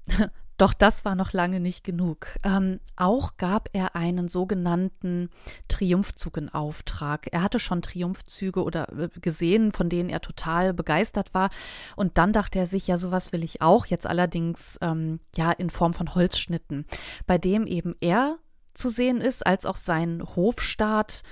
Doch 0.59 0.73
das 0.73 1.05
war 1.05 1.15
noch 1.15 1.35
lange 1.35 1.61
nicht 1.61 1.85
genug. 1.85 2.29
Ähm, 2.43 2.81
auch 2.97 3.37
gab 3.37 3.69
er 3.75 3.95
einen 3.95 4.29
sogenannten 4.29 5.29
Triumphzug 5.69 6.39
in 6.39 6.49
Auftrag. 6.49 7.27
Er 7.31 7.43
hatte 7.43 7.61
schon 7.61 7.83
Triumphzüge 7.83 8.63
oder 8.63 8.91
äh, 8.99 9.09
gesehen, 9.21 9.71
von 9.71 9.91
denen 9.91 10.09
er 10.09 10.23
total 10.23 10.73
begeistert 10.73 11.35
war. 11.35 11.51
Und 11.95 12.17
dann 12.17 12.33
dachte 12.33 12.59
er 12.59 12.67
sich, 12.67 12.87
ja, 12.87 12.97
sowas 12.97 13.33
will 13.33 13.45
ich 13.45 13.61
auch. 13.61 13.85
Jetzt 13.85 14.07
allerdings 14.07 14.79
ähm, 14.81 15.19
ja 15.37 15.53
in 15.53 15.69
Form 15.69 15.93
von 15.93 16.15
Holzschnitten, 16.15 16.87
bei 17.27 17.37
dem 17.37 17.67
eben 17.67 17.95
er 18.01 18.39
zu 18.73 18.89
sehen 18.89 19.21
ist, 19.21 19.47
als 19.47 19.67
auch 19.67 19.77
sein 19.77 20.23
Hofstaat 20.37 21.23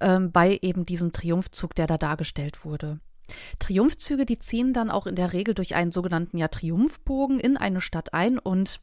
ähm, 0.00 0.32
bei 0.32 0.58
eben 0.62 0.84
diesem 0.84 1.12
Triumphzug, 1.12 1.74
der 1.76 1.86
da 1.86 1.98
dargestellt 1.98 2.64
wurde. 2.64 2.98
Triumphzüge, 3.58 4.26
die 4.26 4.38
ziehen 4.38 4.72
dann 4.72 4.90
auch 4.90 5.06
in 5.06 5.14
der 5.14 5.32
Regel 5.32 5.54
durch 5.54 5.74
einen 5.74 5.92
sogenannten 5.92 6.38
ja, 6.38 6.48
Triumphbogen 6.48 7.40
in 7.40 7.56
eine 7.56 7.80
Stadt 7.80 8.14
ein 8.14 8.38
und 8.38 8.80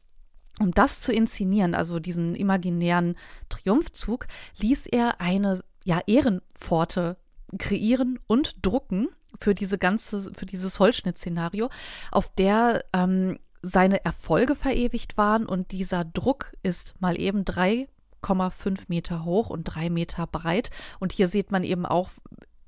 um 0.60 0.70
das 0.70 1.00
zu 1.00 1.12
inszenieren, 1.12 1.74
also 1.74 1.98
diesen 1.98 2.34
imaginären 2.34 3.16
Triumphzug, 3.48 4.26
ließ 4.58 4.86
er 4.86 5.20
eine 5.20 5.60
ja, 5.84 6.00
Ehrenpforte 6.06 7.16
kreieren 7.58 8.18
und 8.26 8.64
drucken 8.64 9.08
für 9.38 9.54
diese 9.54 9.78
ganze, 9.78 10.32
für 10.34 10.46
dieses 10.46 10.78
Holzschnittszenario, 10.78 11.70
auf 12.10 12.32
der 12.34 12.84
ähm, 12.92 13.38
seine 13.62 14.04
Erfolge 14.04 14.54
verewigt 14.54 15.16
waren 15.16 15.46
und 15.46 15.72
dieser 15.72 16.04
Druck 16.04 16.52
ist 16.62 17.00
mal 17.00 17.18
eben 17.18 17.44
3,5 17.44 18.84
Meter 18.88 19.24
hoch 19.24 19.50
und 19.50 19.64
drei 19.64 19.90
Meter 19.90 20.26
breit. 20.26 20.70
Und 21.00 21.12
hier 21.12 21.28
sieht 21.28 21.50
man 21.50 21.64
eben 21.64 21.86
auch, 21.86 22.10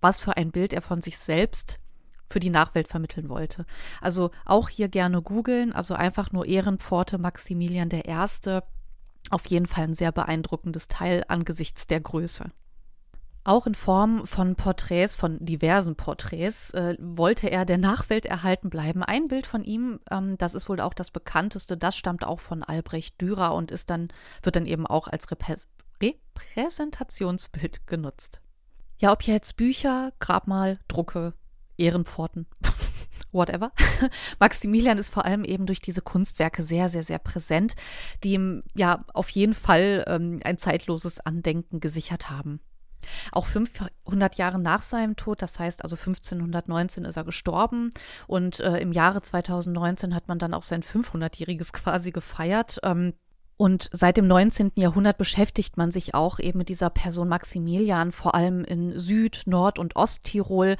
was 0.06 0.22
für 0.22 0.36
ein 0.36 0.52
Bild 0.52 0.72
er 0.72 0.82
von 0.82 1.02
sich 1.02 1.18
selbst 1.18 1.80
für 2.28 2.38
die 2.38 2.50
Nachwelt 2.50 2.86
vermitteln 2.86 3.28
wollte. 3.28 3.66
Also 4.00 4.30
auch 4.44 4.68
hier 4.68 4.88
gerne 4.88 5.20
googeln, 5.20 5.72
also 5.72 5.94
einfach 5.94 6.30
nur 6.30 6.46
Ehrenpforte 6.46 7.18
Maximilian 7.18 7.90
I. 7.90 8.26
Auf 9.30 9.46
jeden 9.46 9.66
Fall 9.66 9.82
ein 9.84 9.94
sehr 9.94 10.12
beeindruckendes 10.12 10.86
Teil 10.86 11.24
angesichts 11.26 11.88
der 11.88 12.00
Größe. 12.00 12.52
Auch 13.42 13.66
in 13.66 13.74
Form 13.74 14.24
von 14.26 14.54
Porträts, 14.54 15.16
von 15.16 15.44
diversen 15.44 15.96
Porträts, 15.96 16.70
äh, 16.70 16.94
wollte 17.00 17.48
er 17.48 17.64
der 17.64 17.78
Nachwelt 17.78 18.26
erhalten 18.26 18.70
bleiben. 18.70 19.02
Ein 19.02 19.26
Bild 19.26 19.48
von 19.48 19.64
ihm, 19.64 19.98
ähm, 20.10 20.38
das 20.38 20.54
ist 20.54 20.68
wohl 20.68 20.80
auch 20.80 20.94
das 20.94 21.10
bekannteste, 21.10 21.76
das 21.76 21.96
stammt 21.96 22.24
auch 22.24 22.38
von 22.38 22.62
Albrecht 22.62 23.20
Dürer 23.20 23.54
und 23.54 23.72
ist 23.72 23.90
dann, 23.90 24.06
wird 24.42 24.54
dann 24.54 24.66
eben 24.66 24.86
auch 24.86 25.08
als 25.08 25.26
Repräsentationsbild 25.32 27.88
genutzt. 27.88 28.40
Ja, 28.98 29.12
ob 29.12 29.22
jetzt 29.22 29.56
Bücher, 29.56 30.12
Grabmal, 30.20 30.78
Drucke, 30.88 31.34
Ehrenpforten, 31.76 32.46
whatever. 33.32 33.72
Maximilian 34.38 34.98
ist 34.98 35.12
vor 35.12 35.24
allem 35.24 35.44
eben 35.44 35.66
durch 35.66 35.80
diese 35.80 36.00
Kunstwerke 36.00 36.62
sehr, 36.62 36.88
sehr, 36.88 37.02
sehr 37.02 37.18
präsent, 37.18 37.74
die 38.24 38.32
ihm 38.32 38.62
ja 38.74 39.04
auf 39.12 39.28
jeden 39.30 39.52
Fall 39.52 40.04
ähm, 40.06 40.40
ein 40.44 40.58
zeitloses 40.58 41.20
Andenken 41.20 41.80
gesichert 41.80 42.30
haben. 42.30 42.60
Auch 43.32 43.46
500 43.46 44.36
Jahre 44.36 44.58
nach 44.58 44.82
seinem 44.82 45.16
Tod, 45.16 45.42
das 45.42 45.58
heißt 45.58 45.84
also 45.84 45.96
1519 45.96 47.04
ist 47.04 47.16
er 47.16 47.24
gestorben 47.24 47.90
und 48.26 48.60
äh, 48.60 48.78
im 48.78 48.92
Jahre 48.92 49.22
2019 49.22 50.14
hat 50.14 50.28
man 50.28 50.38
dann 50.38 50.54
auch 50.54 50.62
sein 50.62 50.82
500-jähriges 50.82 51.72
quasi 51.72 52.10
gefeiert. 52.10 52.78
Ähm, 52.82 53.14
und 53.56 53.88
seit 53.92 54.18
dem 54.18 54.26
19. 54.26 54.72
Jahrhundert 54.74 55.16
beschäftigt 55.16 55.78
man 55.78 55.90
sich 55.90 56.14
auch 56.14 56.38
eben 56.38 56.58
mit 56.58 56.68
dieser 56.68 56.90
Person 56.90 57.28
Maximilian, 57.28 58.12
vor 58.12 58.34
allem 58.34 58.64
in 58.64 58.98
Süd-, 58.98 59.42
Nord- 59.46 59.78
und 59.78 59.96
Osttirol. 59.96 60.76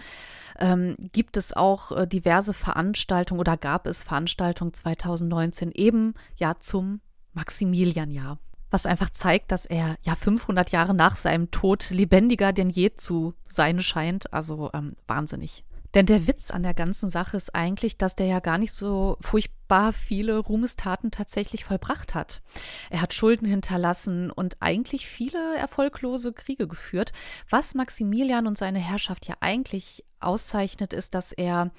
Ähm, 0.59 0.95
gibt 1.13 1.37
es 1.39 1.55
auch 1.55 1.93
äh, 1.93 2.07
diverse 2.07 2.53
Veranstaltungen 2.53 3.41
oder 3.41 3.57
gab 3.57 3.87
es 3.87 4.03
Veranstaltungen 4.03 4.75
2019 4.75 5.73
eben 5.73 6.15
ja 6.37 6.57
zum 6.61 7.01
Maximilianjahr. 7.33 8.39
Was 8.71 8.85
einfach 8.85 9.11
zeigt, 9.11 9.53
dass 9.53 9.65
er 9.65 9.97
ja 10.03 10.15
500 10.15 10.71
Jahre 10.71 10.93
nach 10.93 11.17
seinem 11.17 11.51
Tod 11.51 11.89
lebendiger 11.91 12.53
denn 12.53 12.69
je 12.69 12.95
zu 12.95 13.35
sein 13.49 13.81
scheint. 13.81 14.33
Also 14.35 14.71
ähm, 14.75 14.97
wahnsinnig. 15.07 15.65
Denn 15.97 16.05
der 16.05 16.27
Witz 16.27 16.51
an 16.51 16.63
der 16.63 16.75
ganzen 16.75 17.09
Sache 17.09 17.39
ist 17.39 17.55
eigentlich, 17.55 17.97
dass 17.97 18.15
der 18.15 18.27
ja 18.27 18.41
gar 18.41 18.59
nicht 18.59 18.75
so 18.75 19.17
furchtbar 19.23 19.95
viele 19.95 20.37
Ruhmestaten 20.37 21.11
tatsächlich 21.11 21.65
vollbracht 21.65 22.15
hat. 22.15 22.43
Er 22.91 23.01
hat 23.01 23.15
Schulden 23.15 23.47
hinterlassen 23.47 24.31
und 24.31 24.59
eigentlich 24.61 25.07
viele 25.07 25.57
erfolglose 25.57 26.35
Kriege 26.35 26.69
geführt. 26.69 27.13
Was 27.49 27.75
Maximilian 27.75 28.47
und 28.47 28.59
seine 28.59 28.79
Herrschaft 28.79 29.27
ja 29.27 29.37
eigentlich 29.41 30.05
auszeichnet, 30.21 30.93
ist, 30.93 31.15
dass 31.15 31.33
er 31.33 31.71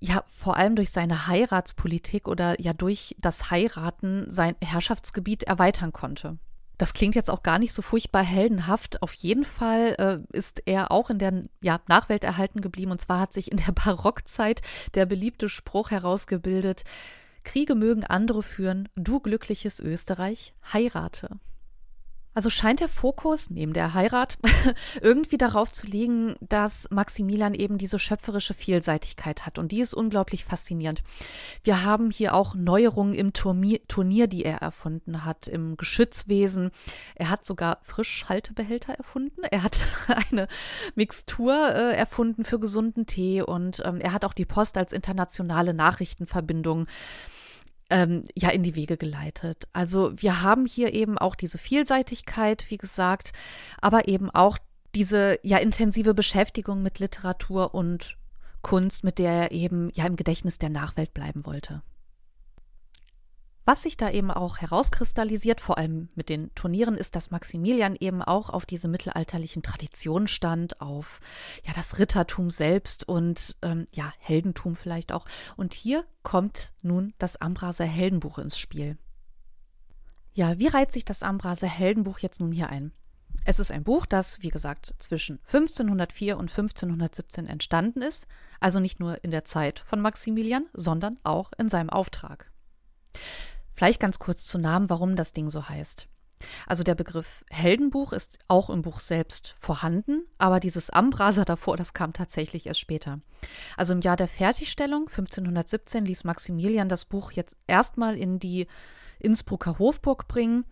ja 0.00 0.24
vor 0.26 0.56
allem 0.56 0.74
durch 0.74 0.90
seine 0.90 1.28
Heiratspolitik 1.28 2.26
oder 2.26 2.60
ja 2.60 2.72
durch 2.72 3.14
das 3.20 3.52
Heiraten 3.52 4.28
sein 4.28 4.56
Herrschaftsgebiet 4.60 5.44
erweitern 5.44 5.92
konnte. 5.92 6.38
Das 6.78 6.94
klingt 6.94 7.16
jetzt 7.16 7.28
auch 7.28 7.42
gar 7.42 7.58
nicht 7.58 7.72
so 7.72 7.82
furchtbar 7.82 8.22
heldenhaft. 8.22 9.02
Auf 9.02 9.12
jeden 9.14 9.44
Fall 9.44 9.96
äh, 9.98 10.36
ist 10.36 10.62
er 10.64 10.92
auch 10.92 11.10
in 11.10 11.18
der 11.18 11.44
ja, 11.60 11.80
Nachwelt 11.88 12.22
erhalten 12.22 12.60
geblieben. 12.60 12.92
Und 12.92 13.00
zwar 13.00 13.20
hat 13.20 13.32
sich 13.32 13.50
in 13.50 13.58
der 13.58 13.72
Barockzeit 13.84 14.62
der 14.94 15.04
beliebte 15.04 15.48
Spruch 15.48 15.90
herausgebildet, 15.90 16.84
Kriege 17.44 17.74
mögen 17.74 18.04
andere 18.04 18.42
führen, 18.42 18.88
du 18.94 19.20
glückliches 19.20 19.80
Österreich, 19.80 20.54
heirate. 20.72 21.38
Also 22.34 22.50
scheint 22.50 22.80
der 22.80 22.88
Fokus 22.88 23.50
neben 23.50 23.72
der 23.72 23.94
Heirat 23.94 24.38
irgendwie 25.00 25.38
darauf 25.38 25.72
zu 25.72 25.86
liegen, 25.86 26.36
dass 26.40 26.88
Maximilian 26.90 27.54
eben 27.54 27.78
diese 27.78 27.98
schöpferische 27.98 28.54
Vielseitigkeit 28.54 29.44
hat. 29.44 29.58
Und 29.58 29.72
die 29.72 29.80
ist 29.80 29.94
unglaublich 29.94 30.44
faszinierend. 30.44 31.02
Wir 31.64 31.84
haben 31.84 32.10
hier 32.10 32.34
auch 32.34 32.54
Neuerungen 32.54 33.14
im 33.14 33.32
Turnier, 33.32 34.26
die 34.26 34.44
er 34.44 34.58
erfunden 34.58 35.24
hat, 35.24 35.48
im 35.48 35.76
Geschützwesen. 35.76 36.70
Er 37.14 37.30
hat 37.30 37.44
sogar 37.44 37.78
Frischhaltebehälter 37.82 38.94
erfunden. 38.94 39.42
Er 39.42 39.62
hat 39.62 39.86
eine 40.30 40.48
Mixtur 40.94 41.54
äh, 41.54 41.96
erfunden 41.96 42.44
für 42.44 42.60
gesunden 42.60 43.06
Tee 43.06 43.42
und 43.42 43.82
ähm, 43.84 44.00
er 44.00 44.12
hat 44.12 44.24
auch 44.24 44.34
die 44.34 44.44
Post 44.44 44.76
als 44.76 44.92
internationale 44.92 45.74
Nachrichtenverbindung 45.74 46.86
ähm, 47.90 48.24
ja 48.34 48.50
in 48.50 48.62
die 48.62 48.74
Wege 48.74 48.96
geleitet. 48.96 49.68
Also 49.72 50.12
wir 50.16 50.42
haben 50.42 50.66
hier 50.66 50.92
eben 50.92 51.18
auch 51.18 51.34
diese 51.34 51.58
Vielseitigkeit, 51.58 52.66
wie 52.70 52.76
gesagt, 52.76 53.32
aber 53.80 54.08
eben 54.08 54.30
auch 54.30 54.58
diese 54.94 55.38
ja 55.42 55.58
intensive 55.58 56.14
Beschäftigung 56.14 56.82
mit 56.82 56.98
Literatur 56.98 57.74
und 57.74 58.16
Kunst, 58.62 59.04
mit 59.04 59.18
der 59.18 59.32
er 59.32 59.52
eben 59.52 59.90
ja 59.94 60.06
im 60.06 60.16
Gedächtnis 60.16 60.58
der 60.58 60.70
Nachwelt 60.70 61.14
bleiben 61.14 61.46
wollte. 61.46 61.82
Was 63.68 63.82
sich 63.82 63.98
da 63.98 64.10
eben 64.10 64.30
auch 64.30 64.56
herauskristallisiert, 64.56 65.60
vor 65.60 65.76
allem 65.76 66.08
mit 66.14 66.30
den 66.30 66.54
Turnieren, 66.54 66.94
ist, 66.94 67.14
dass 67.14 67.30
Maximilian 67.30 67.96
eben 68.00 68.22
auch 68.22 68.48
auf 68.48 68.64
diese 68.64 68.88
mittelalterlichen 68.88 69.62
Traditionen 69.62 70.26
stand, 70.26 70.80
auf 70.80 71.20
ja 71.66 71.74
das 71.74 71.98
Rittertum 71.98 72.48
selbst 72.48 73.06
und 73.06 73.56
ähm, 73.60 73.84
ja 73.92 74.10
Heldentum 74.20 74.74
vielleicht 74.74 75.12
auch. 75.12 75.26
Und 75.58 75.74
hier 75.74 76.06
kommt 76.22 76.72
nun 76.80 77.12
das 77.18 77.36
Ambraser 77.42 77.84
Heldenbuch 77.84 78.38
ins 78.38 78.58
Spiel. 78.58 78.96
Ja, 80.32 80.58
wie 80.58 80.68
reiht 80.68 80.90
sich 80.90 81.04
das 81.04 81.22
Ambraser 81.22 81.68
Heldenbuch 81.68 82.20
jetzt 82.20 82.40
nun 82.40 82.52
hier 82.52 82.70
ein? 82.70 82.92
Es 83.44 83.60
ist 83.60 83.70
ein 83.70 83.84
Buch, 83.84 84.06
das, 84.06 84.40
wie 84.40 84.48
gesagt, 84.48 84.94
zwischen 84.98 85.40
1504 85.40 86.38
und 86.38 86.48
1517 86.50 87.46
entstanden 87.46 88.00
ist, 88.00 88.28
also 88.60 88.80
nicht 88.80 88.98
nur 88.98 89.22
in 89.22 89.30
der 89.30 89.44
Zeit 89.44 89.78
von 89.78 90.00
Maximilian, 90.00 90.64
sondern 90.72 91.18
auch 91.22 91.50
in 91.58 91.68
seinem 91.68 91.90
Auftrag. 91.90 92.50
Vielleicht 93.78 94.00
ganz 94.00 94.18
kurz 94.18 94.44
zu 94.44 94.58
Namen, 94.58 94.90
warum 94.90 95.14
das 95.14 95.32
Ding 95.32 95.48
so 95.50 95.68
heißt. 95.68 96.08
Also 96.66 96.82
der 96.82 96.96
Begriff 96.96 97.44
Heldenbuch 97.48 98.12
ist 98.12 98.40
auch 98.48 98.70
im 98.70 98.82
Buch 98.82 98.98
selbst 98.98 99.54
vorhanden, 99.56 100.26
aber 100.36 100.58
dieses 100.58 100.90
Ambrasa 100.90 101.44
davor, 101.44 101.76
das 101.76 101.92
kam 101.92 102.12
tatsächlich 102.12 102.66
erst 102.66 102.80
später. 102.80 103.20
Also 103.76 103.92
im 103.92 104.00
Jahr 104.00 104.16
der 104.16 104.26
Fertigstellung 104.26 105.02
1517 105.02 106.04
ließ 106.04 106.24
Maximilian 106.24 106.88
das 106.88 107.04
Buch 107.04 107.30
jetzt 107.30 107.56
erstmal 107.68 108.16
in 108.16 108.40
die 108.40 108.66
Innsbrucker 109.20 109.78
Hofburg 109.78 110.26
bringen. 110.26 110.64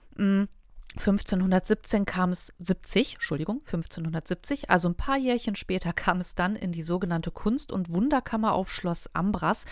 1517 0.99 2.07
kam 2.07 2.31
es 2.31 2.55
70, 2.59 3.15
Entschuldigung, 3.15 3.59
1570, 3.59 4.71
also 4.71 4.89
ein 4.89 4.95
paar 4.95 5.19
Jährchen 5.19 5.57
später 5.57 5.93
kam 5.95 6.21
es 6.21 6.35
dann 6.35 6.57
in 6.57 6.73
die 6.73 6.83
sogenannte 6.83 7.31
Kunst- 7.31 7.73
und 7.73 7.93
Wunderkammer 7.93 8.53
auf 8.53 8.71
Schloss 8.71 9.09
Ambras, 9.13 9.65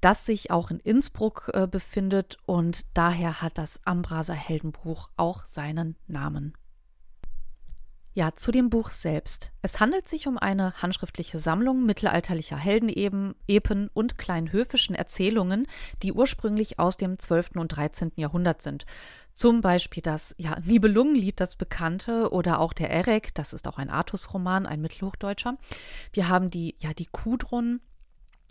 das 0.00 0.26
sich 0.26 0.50
auch 0.50 0.70
in 0.70 0.80
Innsbruck 0.80 1.50
äh, 1.54 1.66
befindet 1.66 2.38
und 2.46 2.84
daher 2.94 3.40
hat 3.40 3.58
das 3.58 3.80
Ambraser 3.84 4.34
Heldenbuch 4.34 5.10
auch 5.16 5.46
seinen 5.46 5.96
Namen. 6.06 6.54
Ja, 8.16 8.36
zu 8.36 8.52
dem 8.52 8.70
Buch 8.70 8.90
selbst. 8.90 9.50
Es 9.60 9.80
handelt 9.80 10.06
sich 10.08 10.28
um 10.28 10.38
eine 10.38 10.80
handschriftliche 10.80 11.40
Sammlung 11.40 11.84
mittelalterlicher 11.84 12.56
Heldenepen 12.56 13.34
Epen 13.48 13.90
und 13.92 14.18
kleinhöfischen 14.18 14.94
Erzählungen, 14.94 15.66
die 16.04 16.12
ursprünglich 16.12 16.78
aus 16.78 16.96
dem 16.96 17.18
12. 17.18 17.56
und 17.56 17.68
13. 17.68 18.12
Jahrhundert 18.14 18.62
sind. 18.62 18.86
Zum 19.32 19.62
Beispiel 19.62 20.00
das 20.00 20.32
ja, 20.38 20.56
Nibelungenlied, 20.64 21.40
das 21.40 21.56
bekannte, 21.56 22.30
oder 22.30 22.60
auch 22.60 22.72
der 22.72 22.90
Erek, 22.90 23.34
das 23.34 23.52
ist 23.52 23.66
auch 23.66 23.78
ein 23.78 23.90
Artus-Roman, 23.90 24.64
ein 24.64 24.80
Mittelhochdeutscher. 24.80 25.58
Wir 26.12 26.28
haben 26.28 26.50
die, 26.50 26.76
ja, 26.78 26.94
die 26.94 27.06
Kudrun, 27.06 27.80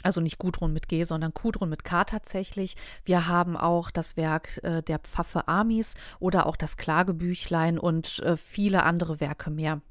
also 0.04 0.22
nicht 0.22 0.38
Gudrun 0.38 0.74
mit 0.74 0.88
G, 0.88 1.04
sondern 1.04 1.34
Kudrun 1.34 1.70
mit 1.70 1.84
K 1.84 2.04
tatsächlich. 2.04 2.76
Wir 3.06 3.28
haben 3.28 3.58
auch 3.58 3.92
das 3.92 4.18
Werk 4.18 4.64
äh, 4.64 4.82
der 4.82 5.00
Pfaffe 5.00 5.48
Amis 5.48 5.96
oder 6.20 6.46
auch 6.46 6.56
das 6.56 6.78
Klagebüchlein 6.78 7.80
und 7.80 8.20
äh, 8.20 8.38
viele 8.38 8.84
andere 8.84 9.20
Werke 9.20 9.50
mehr. 9.50 9.82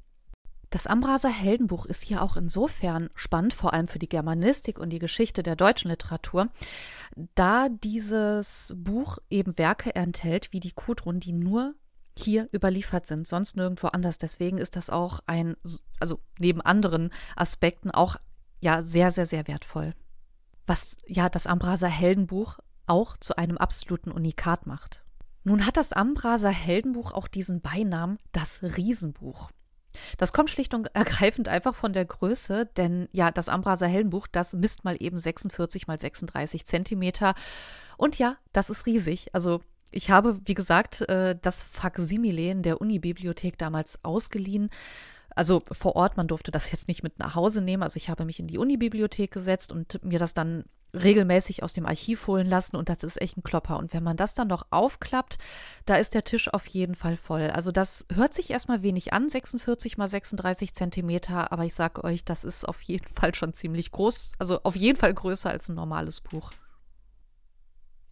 Das 0.73 0.87
Ambraser 0.87 1.29
Heldenbuch 1.29 1.85
ist 1.85 2.03
hier 2.03 2.23
auch 2.23 2.35
insofern 2.35 3.11
spannend, 3.13 3.53
vor 3.53 3.73
allem 3.73 3.87
für 3.87 3.99
die 3.99 4.09
Germanistik 4.09 4.79
und 4.79 4.89
die 4.89 4.97
Geschichte 4.97 5.43
der 5.43 5.55
deutschen 5.55 5.91
Literatur, 5.91 6.49
da 7.35 7.69
dieses 7.69 8.73
Buch 8.75 9.19
eben 9.29 9.55
Werke 9.59 9.93
enthält 9.93 10.51
wie 10.51 10.59
die 10.59 10.71
Kudrun, 10.71 11.19
die 11.19 11.31
nur 11.31 11.75
hier 12.17 12.49
überliefert 12.51 13.05
sind, 13.05 13.27
sonst 13.27 13.55
nirgendwo 13.55 13.87
anders. 13.87 14.17
Deswegen 14.17 14.57
ist 14.57 14.75
das 14.75 14.89
auch 14.89 15.19
ein, 15.27 15.55
also 15.99 16.19
neben 16.39 16.59
anderen 16.59 17.11
Aspekten 17.35 17.91
auch 17.91 18.17
ja 18.59 18.81
sehr, 18.81 19.11
sehr, 19.11 19.27
sehr 19.27 19.47
wertvoll. 19.47 19.93
Was 20.65 20.97
ja 21.07 21.29
das 21.29 21.47
Ambraser 21.47 21.87
Heldenbuch 21.87 22.59
auch 22.87 23.17
zu 23.17 23.37
einem 23.37 23.57
absoluten 23.57 24.11
Unikat 24.11 24.67
macht. 24.67 25.03
Nun 25.43 25.65
hat 25.65 25.77
das 25.77 25.93
Ambraser 25.93 26.49
Heldenbuch 26.49 27.11
auch 27.11 27.27
diesen 27.27 27.61
Beinamen 27.61 28.17
das 28.31 28.61
Riesenbuch. 28.63 29.51
Das 30.17 30.33
kommt 30.33 30.49
schlicht 30.49 30.73
und 30.73 30.93
ergreifend 30.95 31.47
einfach 31.47 31.75
von 31.75 31.93
der 31.93 32.05
Größe, 32.05 32.65
denn 32.77 33.07
ja, 33.11 33.29
das 33.29 33.49
Ambraser 33.49 33.87
Heldenbuch, 33.87 34.27
das 34.27 34.53
misst 34.53 34.83
mal 34.83 34.97
eben 34.99 35.17
46 35.17 35.87
mal 35.87 35.99
36 35.99 36.65
Zentimeter. 36.65 37.35
Und 37.97 38.17
ja, 38.17 38.37
das 38.53 38.69
ist 38.69 38.85
riesig. 38.85 39.35
Also 39.35 39.61
ich 39.91 40.09
habe, 40.09 40.39
wie 40.45 40.55
gesagt, 40.55 41.01
äh, 41.01 41.37
das 41.39 41.61
Faksimile 41.61 42.49
in 42.49 42.63
der 42.63 42.81
Unibibliothek 42.81 43.57
damals 43.57 44.03
ausgeliehen. 44.03 44.69
Also 45.35 45.61
vor 45.71 45.95
Ort, 45.95 46.17
man 46.17 46.27
durfte 46.27 46.51
das 46.51 46.71
jetzt 46.71 46.87
nicht 46.87 47.03
mit 47.03 47.19
nach 47.19 47.35
Hause 47.35 47.61
nehmen. 47.61 47.83
Also 47.83 47.97
ich 47.97 48.09
habe 48.09 48.25
mich 48.25 48.39
in 48.39 48.47
die 48.47 48.57
Unibibliothek 48.57 49.31
gesetzt 49.31 49.71
und 49.71 50.03
mir 50.03 50.19
das 50.19 50.33
dann 50.33 50.65
regelmäßig 50.93 51.63
aus 51.63 51.73
dem 51.73 51.85
Archiv 51.85 52.27
holen 52.27 52.47
lassen 52.47 52.75
und 52.75 52.87
das 52.87 53.03
ist 53.03 53.19
echt 53.21 53.37
ein 53.37 53.43
Klopper. 53.43 53.77
Und 53.77 53.93
wenn 53.93 54.03
man 54.03 54.17
das 54.17 54.35
dann 54.35 54.47
noch 54.47 54.67
aufklappt, 54.69 55.37
da 55.85 55.95
ist 55.95 56.13
der 56.13 56.23
Tisch 56.23 56.53
auf 56.53 56.67
jeden 56.67 56.95
Fall 56.95 57.17
voll. 57.17 57.49
Also 57.49 57.71
das 57.71 58.05
hört 58.13 58.33
sich 58.33 58.51
erstmal 58.51 58.83
wenig 58.83 59.11
an, 59.11 59.27
46 59.29 59.97
mal 59.97 60.07
36 60.07 60.73
Zentimeter, 60.73 61.51
aber 61.51 61.65
ich 61.65 61.73
sage 61.73 62.03
euch, 62.03 62.23
das 62.25 62.43
ist 62.43 62.67
auf 62.67 62.81
jeden 62.81 63.07
Fall 63.13 63.33
schon 63.33 63.53
ziemlich 63.53 63.91
groß, 63.91 64.33
also 64.37 64.59
auf 64.63 64.75
jeden 64.75 64.99
Fall 64.99 65.13
größer 65.13 65.49
als 65.49 65.69
ein 65.69 65.75
normales 65.75 66.21
Buch. 66.21 66.51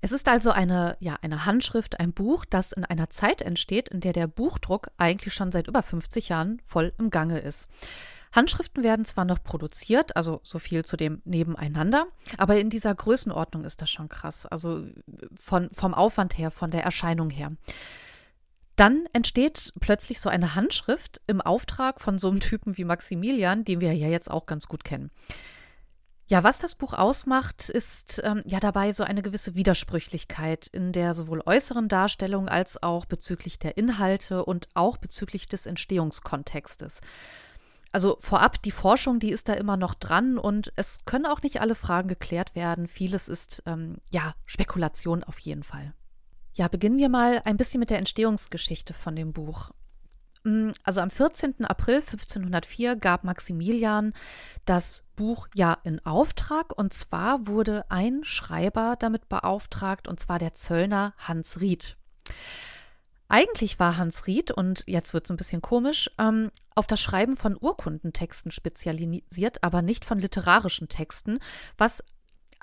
Es 0.03 0.11
ist 0.11 0.27
also 0.27 0.49
eine, 0.49 0.97
ja, 0.99 1.17
eine 1.21 1.45
Handschrift, 1.45 1.99
ein 1.99 2.11
Buch, 2.11 2.43
das 2.45 2.71
in 2.71 2.83
einer 2.83 3.11
Zeit 3.11 3.41
entsteht, 3.43 3.89
in 3.89 4.01
der 4.01 4.13
der 4.13 4.25
Buchdruck 4.25 4.89
eigentlich 4.97 5.33
schon 5.33 5.51
seit 5.51 5.67
über 5.67 5.83
50 5.83 6.29
Jahren 6.29 6.59
voll 6.65 6.91
im 6.97 7.11
Gange 7.11 7.39
ist. 7.39 7.69
Handschriften 8.33 8.83
werden 8.83 9.05
zwar 9.05 9.25
noch 9.25 9.43
produziert, 9.43 10.15
also 10.15 10.39
so 10.43 10.57
viel 10.57 10.83
zu 10.85 10.97
dem 10.97 11.21
Nebeneinander, 11.25 12.07
aber 12.37 12.57
in 12.59 12.69
dieser 12.69 12.95
Größenordnung 12.95 13.65
ist 13.65 13.81
das 13.81 13.91
schon 13.91 14.09
krass. 14.09 14.45
Also 14.45 14.85
von, 15.35 15.69
vom 15.71 15.93
Aufwand 15.93 16.37
her, 16.37 16.49
von 16.49 16.71
der 16.71 16.83
Erscheinung 16.83 17.29
her. 17.29 17.51
Dann 18.77 19.05
entsteht 19.13 19.73
plötzlich 19.81 20.19
so 20.19 20.29
eine 20.29 20.55
Handschrift 20.55 21.21
im 21.27 21.41
Auftrag 21.41 22.01
von 22.01 22.17
so 22.17 22.29
einem 22.29 22.39
Typen 22.39 22.77
wie 22.77 22.85
Maximilian, 22.85 23.65
den 23.65 23.81
wir 23.81 23.93
ja 23.93 24.07
jetzt 24.07 24.31
auch 24.31 24.47
ganz 24.47 24.67
gut 24.67 24.83
kennen. 24.83 25.11
Ja, 26.31 26.45
was 26.45 26.59
das 26.59 26.75
Buch 26.75 26.93
ausmacht, 26.93 27.67
ist 27.67 28.21
ähm, 28.23 28.41
ja 28.45 28.61
dabei 28.61 28.93
so 28.93 29.03
eine 29.03 29.21
gewisse 29.21 29.55
Widersprüchlichkeit 29.55 30.67
in 30.67 30.93
der 30.93 31.13
sowohl 31.13 31.43
äußeren 31.45 31.89
Darstellung 31.89 32.47
als 32.47 32.81
auch 32.81 33.05
bezüglich 33.05 33.59
der 33.59 33.75
Inhalte 33.75 34.45
und 34.45 34.69
auch 34.73 34.95
bezüglich 34.95 35.49
des 35.49 35.65
Entstehungskontextes. 35.65 37.01
Also 37.91 38.15
vorab, 38.21 38.61
die 38.61 38.71
Forschung, 38.71 39.19
die 39.19 39.31
ist 39.31 39.49
da 39.49 39.55
immer 39.55 39.75
noch 39.75 39.93
dran 39.93 40.37
und 40.37 40.71
es 40.77 41.03
können 41.03 41.25
auch 41.25 41.41
nicht 41.41 41.59
alle 41.59 41.75
Fragen 41.75 42.07
geklärt 42.07 42.55
werden. 42.55 42.87
Vieles 42.87 43.27
ist 43.27 43.61
ähm, 43.65 43.97
ja 44.09 44.33
Spekulation 44.45 45.25
auf 45.25 45.37
jeden 45.39 45.63
Fall. 45.63 45.93
Ja, 46.53 46.69
beginnen 46.69 46.97
wir 46.97 47.09
mal 47.09 47.41
ein 47.43 47.57
bisschen 47.57 47.81
mit 47.81 47.89
der 47.89 47.97
Entstehungsgeschichte 47.97 48.93
von 48.93 49.17
dem 49.17 49.33
Buch. 49.33 49.71
Mm, 50.43 50.71
also 50.83 51.01
am 51.01 51.09
14. 51.09 51.65
April 51.65 51.95
1504 51.95 52.95
gab 52.95 53.23
Maximilian 53.23 54.13
das 54.65 55.03
Buch 55.15 55.47
ja 55.53 55.77
in 55.83 56.03
Auftrag 56.05 56.77
und 56.77 56.93
zwar 56.93 57.47
wurde 57.47 57.85
ein 57.89 58.23
Schreiber 58.23 58.95
damit 58.97 59.29
beauftragt 59.29 60.07
und 60.07 60.19
zwar 60.19 60.39
der 60.39 60.55
Zöllner 60.55 61.13
Hans 61.17 61.59
Ried. 61.61 61.97
Eigentlich 63.31 63.79
war 63.79 63.95
Hans 63.95 64.27
Ried, 64.27 64.51
und 64.51 64.83
jetzt 64.87 65.13
wird 65.13 65.23
es 65.23 65.31
ein 65.31 65.37
bisschen 65.37 65.61
komisch, 65.61 66.11
ähm, 66.17 66.51
auf 66.75 66.85
das 66.85 66.99
Schreiben 66.99 67.37
von 67.37 67.55
Urkundentexten 67.57 68.51
spezialisiert, 68.51 69.63
aber 69.63 69.81
nicht 69.81 70.03
von 70.03 70.19
literarischen 70.19 70.89
Texten, 70.89 71.39
was 71.77 72.03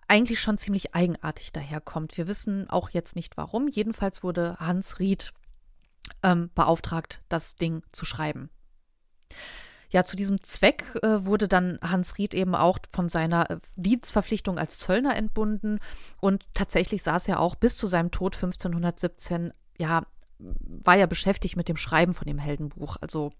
eigentlich 0.09 0.41
schon 0.41 0.59
ziemlich 0.59 0.95
eigenartig 0.95 1.53
daherkommt. 1.53 2.19
Wir 2.19 2.27
wissen 2.27 2.69
auch 2.69 2.91
jetzt 2.91 3.17
nicht 3.17 3.39
warum. 3.39 3.67
Jedenfalls 3.69 4.23
wurde 4.23 4.57
Hans 4.59 4.99
Ried 4.99 5.33
ähm, 6.23 6.51
beauftragt, 6.55 7.23
das 7.29 7.57
Ding 7.57 7.83
zu 7.91 8.05
schreiben. 8.05 8.51
Ja, 9.91 10.05
zu 10.05 10.17
diesem 10.17 10.43
Zweck 10.43 10.85
äh, 11.03 11.25
wurde 11.25 11.49
dann 11.49 11.79
Hans 11.83 12.19
Ried 12.19 12.35
eben 12.35 12.55
auch 12.55 12.79
von 12.91 13.09
seiner 13.09 13.51
äh, 13.51 13.59
Dienstverpflichtung 13.77 14.59
als 14.59 14.79
Zöllner 14.79 15.17
entbunden 15.17 15.81
und 16.21 16.45
tatsächlich 16.53 17.03
saß 17.03 17.29
er 17.29 17.41
auch 17.41 17.55
bis 17.55 17.79
zu 17.79 17.87
seinem 17.87 18.11
Tod 18.11 18.35
1517 18.35 19.53
ja 19.79 20.03
war 20.39 20.97
ja 20.97 21.07
beschäftigt 21.07 21.57
mit 21.57 21.69
dem 21.69 21.77
Schreiben 21.77 22.15
von 22.15 22.27
dem 22.27 22.39
Heldenbuch. 22.39 22.97
Also 23.01 23.33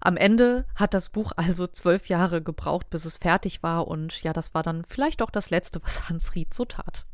am 0.00 0.16
Ende 0.16 0.66
hat 0.74 0.94
das 0.94 1.08
Buch 1.08 1.32
also 1.36 1.66
zwölf 1.66 2.08
Jahre 2.08 2.42
gebraucht, 2.42 2.90
bis 2.90 3.04
es 3.04 3.16
fertig 3.16 3.62
war. 3.62 3.88
Und 3.88 4.22
ja, 4.22 4.32
das 4.32 4.54
war 4.54 4.62
dann 4.62 4.84
vielleicht 4.84 5.22
auch 5.22 5.30
das 5.30 5.50
Letzte, 5.50 5.82
was 5.82 6.08
Hans 6.08 6.34
Ried 6.34 6.54
so 6.54 6.64
tat. 6.64 7.06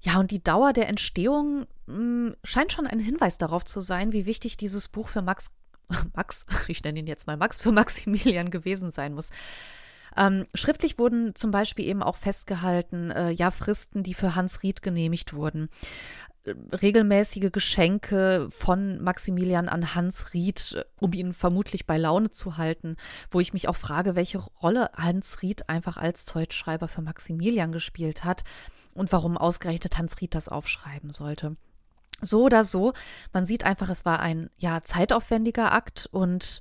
Ja, 0.00 0.18
und 0.18 0.30
die 0.30 0.42
Dauer 0.42 0.72
der 0.72 0.88
Entstehung 0.88 1.66
mh, 1.86 1.94
hm, 1.94 2.36
scheint 2.44 2.72
schon 2.72 2.86
ein 2.86 2.98
Hinweis 3.00 3.38
darauf 3.38 3.64
zu 3.64 3.80
sein, 3.80 4.12
wie 4.12 4.26
wichtig 4.26 4.56
dieses 4.56 4.88
Buch 4.88 5.08
für 5.08 5.22
Max, 5.22 5.46
Max, 6.14 6.46
ich 6.68 6.82
nenne 6.82 7.00
ihn 7.00 7.06
jetzt 7.06 7.26
mal 7.26 7.36
Max, 7.36 7.62
für 7.62 7.72
Maximilian 7.72 8.50
gewesen 8.50 8.90
sein 8.90 9.14
muss. 9.14 9.30
Ähm, 10.16 10.44
schriftlich 10.54 10.98
wurden 10.98 11.36
zum 11.36 11.52
Beispiel 11.52 11.86
eben 11.86 12.02
auch 12.02 12.16
festgehalten, 12.16 13.12
äh, 13.12 13.30
ja, 13.30 13.52
Fristen, 13.52 14.02
die 14.02 14.14
für 14.14 14.34
Hans 14.34 14.64
Ried 14.64 14.82
genehmigt 14.82 15.34
wurden 15.34 15.68
regelmäßige 16.46 17.52
Geschenke 17.52 18.48
von 18.50 19.02
Maximilian 19.02 19.68
an 19.68 19.94
Hans 19.94 20.32
Ried, 20.32 20.74
äh, 20.74 20.84
um 20.98 21.12
ihn 21.12 21.32
vermutlich 21.32 21.86
bei 21.86 21.98
Laune 21.98 22.30
zu 22.30 22.56
halten, 22.56 22.96
wo 23.30 23.40
ich 23.40 23.52
mich 23.52 23.68
auch 23.68 23.76
frage, 23.76 24.16
welche 24.16 24.38
Rolle 24.38 24.90
Hans 24.94 25.42
Ried 25.42 25.68
einfach 25.68 25.96
als 25.96 26.24
Zeugschreiber 26.24 26.88
für 26.88 27.02
Maximilian 27.02 27.72
gespielt 27.72 28.24
hat 28.24 28.44
und 28.94 29.12
warum 29.12 29.36
ausgerechnet 29.36 29.98
Hans 29.98 30.20
Ried 30.20 30.34
das 30.34 30.48
aufschreiben 30.48 31.12
sollte. 31.12 31.56
So 32.20 32.44
oder 32.44 32.64
so, 32.64 32.92
man 33.32 33.46
sieht 33.46 33.64
einfach, 33.64 33.88
es 33.88 34.04
war 34.04 34.20
ein 34.20 34.50
ja 34.58 34.82
zeitaufwendiger 34.82 35.72
Akt 35.72 36.08
und 36.12 36.60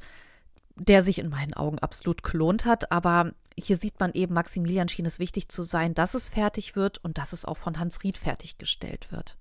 der 0.75 1.03
sich 1.03 1.19
in 1.19 1.29
meinen 1.29 1.53
Augen 1.53 1.79
absolut 1.79 2.23
gelohnt 2.23 2.65
hat, 2.65 2.91
aber 2.91 3.33
hier 3.57 3.75
sieht 3.75 3.99
man 3.99 4.13
eben, 4.13 4.33
Maximilian 4.33 4.87
schien 4.87 5.05
es 5.05 5.19
wichtig 5.19 5.49
zu 5.49 5.63
sein, 5.63 5.93
dass 5.93 6.13
es 6.13 6.29
fertig 6.29 6.75
wird 6.77 6.97
und 6.99 7.17
dass 7.17 7.33
es 7.33 7.43
auch 7.43 7.57
von 7.57 7.77
Hans 7.77 8.03
Ried 8.03 8.17
fertiggestellt 8.17 9.11
wird. 9.11 9.37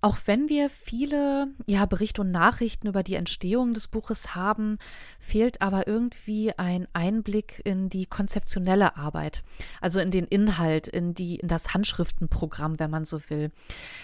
Auch 0.00 0.16
wenn 0.26 0.48
wir 0.48 0.70
viele 0.70 1.48
ja, 1.66 1.84
Berichte 1.84 2.20
und 2.20 2.30
Nachrichten 2.30 2.86
über 2.86 3.02
die 3.02 3.16
Entstehung 3.16 3.74
des 3.74 3.88
Buches 3.88 4.36
haben, 4.36 4.78
fehlt 5.18 5.60
aber 5.60 5.88
irgendwie 5.88 6.56
ein 6.56 6.86
Einblick 6.92 7.60
in 7.64 7.88
die 7.88 8.06
konzeptionelle 8.06 8.96
Arbeit, 8.96 9.42
also 9.80 9.98
in 9.98 10.12
den 10.12 10.24
Inhalt, 10.24 10.86
in, 10.86 11.14
die, 11.14 11.36
in 11.36 11.48
das 11.48 11.74
Handschriftenprogramm, 11.74 12.78
wenn 12.78 12.92
man 12.92 13.04
so 13.04 13.18
will. 13.28 13.50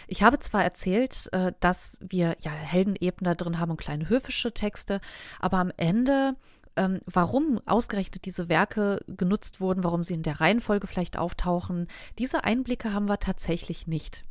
Ich 0.08 0.24
habe 0.24 0.40
zwar 0.40 0.64
erzählt, 0.64 1.28
äh, 1.32 1.52
dass 1.60 2.00
wir 2.00 2.36
ja 2.40 2.50
Heldenebene 2.50 3.30
da 3.30 3.34
drin 3.36 3.60
haben 3.60 3.70
und 3.70 3.80
kleine 3.80 4.08
höfische 4.08 4.52
Texte, 4.52 5.00
aber 5.38 5.58
am 5.58 5.70
Ende 5.76 6.34
ähm, 6.76 7.00
warum 7.06 7.60
ausgerechnet 7.66 8.24
diese 8.24 8.48
Werke 8.48 8.98
genutzt 9.06 9.60
wurden, 9.60 9.84
warum 9.84 10.02
sie 10.02 10.14
in 10.14 10.24
der 10.24 10.40
Reihenfolge 10.40 10.88
vielleicht 10.88 11.16
auftauchen, 11.16 11.86
diese 12.18 12.42
Einblicke 12.42 12.92
haben 12.92 13.08
wir 13.08 13.20
tatsächlich 13.20 13.86
nicht. 13.86 14.24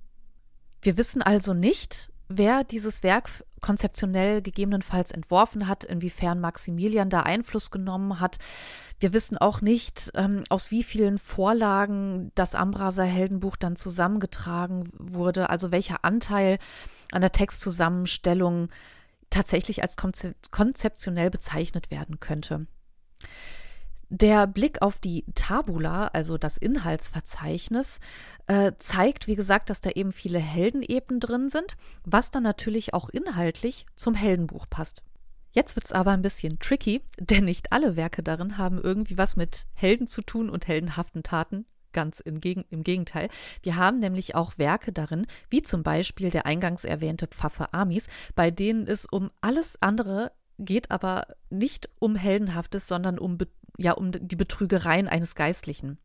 Wir 0.84 0.98
wissen 0.98 1.22
also 1.22 1.54
nicht, 1.54 2.12
wer 2.28 2.64
dieses 2.64 3.04
Werk 3.04 3.30
konzeptionell 3.62 4.42
gegebenenfalls 4.42 5.12
entworfen 5.12 5.68
hat, 5.70 5.86
inwiefern 5.86 6.42
Maximilian 6.42 7.10
da 7.10 7.22
Einfluss 7.22 7.72
genommen 7.72 8.20
hat. 8.20 8.38
Wir 9.00 9.14
wissen 9.14 9.38
auch 9.38 9.62
nicht, 9.62 10.12
ähm, 10.16 10.44
aus 10.50 10.72
wie 10.72 10.84
vielen 10.84 11.18
Vorlagen 11.18 12.32
das 12.36 12.54
Ambraser 12.54 13.06
Heldenbuch 13.06 13.56
dann 13.56 13.78
zusammengetragen 13.78 14.92
wurde, 14.98 15.50
also 15.50 15.72
welcher 15.72 16.04
Anteil 16.04 16.60
an 17.14 17.22
der 17.22 17.32
Textzusammenstellung 17.32 18.70
tatsächlich 19.30 19.82
als 19.82 19.96
konzeptionell 20.52 21.30
bezeichnet 21.30 21.92
werden 21.92 22.20
könnte. 22.20 22.68
Der 24.16 24.46
Blick 24.46 24.84
auf 24.84 25.00
die 25.00 25.26
Tabula, 25.34 26.06
also 26.06 26.38
das 26.38 26.60
Inhaltsverzeichnis, 26.60 28.00
äh, 28.46 28.74
zeigt, 28.78 29.26
wie 29.26 29.34
gesagt, 29.34 29.72
dass 29.72 29.82
da 29.82 29.90
eben 29.90 30.12
viele 30.12 30.38
Heldenebenen 30.38 31.20
drin 31.20 31.50
sind, 31.50 31.76
was 32.04 32.30
dann 32.30 32.44
natürlich 32.44 32.94
auch 32.94 33.10
inhaltlich 33.10 33.88
zum 33.96 34.14
Heldenbuch 34.14 34.68
passt. 34.70 35.02
Jetzt 35.52 35.76
wird 35.76 35.88
es 35.88 35.92
aber 35.92 36.12
ein 36.12 36.22
bisschen 36.22 36.60
tricky, 36.60 37.02
denn 37.18 37.46
nicht 37.46 37.72
alle 37.74 37.96
Werke 37.96 38.22
darin 38.22 38.60
haben 38.60 38.80
irgendwie 38.80 39.18
was 39.18 39.36
mit 39.36 39.66
Helden 39.74 40.06
zu 40.06 40.22
tun 40.22 40.52
und 40.52 40.68
heldenhaften 40.68 41.24
Taten. 41.24 41.66
Ganz 41.92 42.20
im, 42.20 42.40
Geg 42.40 42.68
im 42.70 42.84
Gegenteil. 42.84 43.30
Wir 43.64 43.78
haben 43.78 43.98
nämlich 43.98 44.36
auch 44.36 44.60
Werke 44.60 44.92
darin, 44.92 45.26
wie 45.50 45.64
zum 45.64 45.82
Beispiel 45.82 46.30
der 46.30 46.46
eingangs 46.46 46.86
erwähnte 46.86 47.26
Pfaffe 47.26 47.74
Amis, 47.74 48.10
bei 48.36 48.52
denen 48.52 48.86
es 48.86 49.08
um 49.08 49.32
alles 49.42 49.82
andere 49.82 50.34
geht, 50.60 50.92
aber 50.92 51.26
nicht 51.50 51.90
um 51.98 52.16
Heldenhaftes, 52.16 52.88
sondern 52.88 53.18
um 53.18 53.40
Be 53.40 53.48
ja 53.78 53.94
um 53.94 54.12
die 54.12 54.36
Betrügereien 54.36 55.08
eines 55.08 55.36
Geistlichen. 55.36 55.98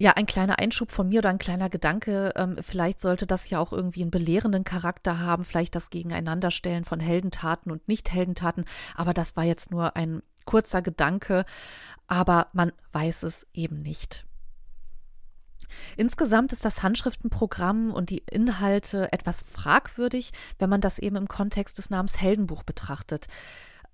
Ja, 0.00 0.12
ein 0.12 0.26
kleiner 0.26 0.60
Einschub 0.60 0.92
von 0.92 1.08
mir 1.08 1.18
oder 1.18 1.30
ein 1.30 1.38
kleiner 1.38 1.68
Gedanke. 1.68 2.32
Ähm, 2.36 2.54
vielleicht 2.60 3.00
sollte 3.00 3.26
das 3.26 3.50
ja 3.50 3.58
auch 3.58 3.72
irgendwie 3.72 4.02
einen 4.02 4.12
belehrenden 4.12 4.62
Charakter 4.62 5.18
haben, 5.18 5.44
vielleicht 5.44 5.74
das 5.74 5.90
Gegeneinanderstellen 5.90 6.84
von 6.84 7.00
Heldentaten 7.00 7.72
und 7.72 7.88
Nicht-Heldentaten. 7.88 8.64
Aber 8.94 9.12
das 9.12 9.36
war 9.36 9.42
jetzt 9.42 9.72
nur 9.72 9.96
ein 9.96 10.22
kurzer 10.44 10.82
Gedanke. 10.82 11.44
Aber 12.06 12.46
man 12.52 12.70
weiß 12.92 13.24
es 13.24 13.46
eben 13.52 13.82
nicht. 13.82 14.24
Insgesamt 15.96 16.52
ist 16.52 16.64
das 16.64 16.82
Handschriftenprogramm 16.82 17.92
und 17.92 18.10
die 18.10 18.22
Inhalte 18.30 19.12
etwas 19.12 19.42
fragwürdig, 19.42 20.32
wenn 20.58 20.70
man 20.70 20.80
das 20.80 20.98
eben 20.98 21.16
im 21.16 21.28
Kontext 21.28 21.76
des 21.76 21.90
Namens 21.90 22.20
Heldenbuch 22.20 22.62
betrachtet, 22.62 23.26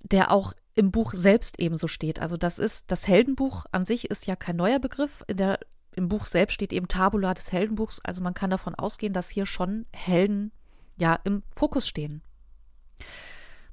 der 0.04 0.30
auch 0.30 0.52
im 0.74 0.90
Buch 0.90 1.12
selbst 1.14 1.60
ebenso 1.60 1.88
steht. 1.88 2.20
Also 2.20 2.36
das 2.36 2.58
ist, 2.58 2.90
das 2.90 3.08
Heldenbuch 3.08 3.64
an 3.72 3.84
sich 3.84 4.10
ist 4.10 4.26
ja 4.26 4.36
kein 4.36 4.56
neuer 4.56 4.78
Begriff. 4.78 5.24
Der, 5.30 5.58
Im 5.96 6.08
Buch 6.08 6.26
selbst 6.26 6.54
steht 6.54 6.72
eben 6.72 6.88
Tabula 6.88 7.34
des 7.34 7.52
Heldenbuchs. 7.52 8.00
Also 8.00 8.22
man 8.22 8.34
kann 8.34 8.50
davon 8.50 8.74
ausgehen, 8.74 9.12
dass 9.12 9.30
hier 9.30 9.46
schon 9.46 9.86
Helden 9.92 10.52
ja 10.96 11.18
im 11.24 11.42
Fokus 11.54 11.86
stehen. 11.86 12.22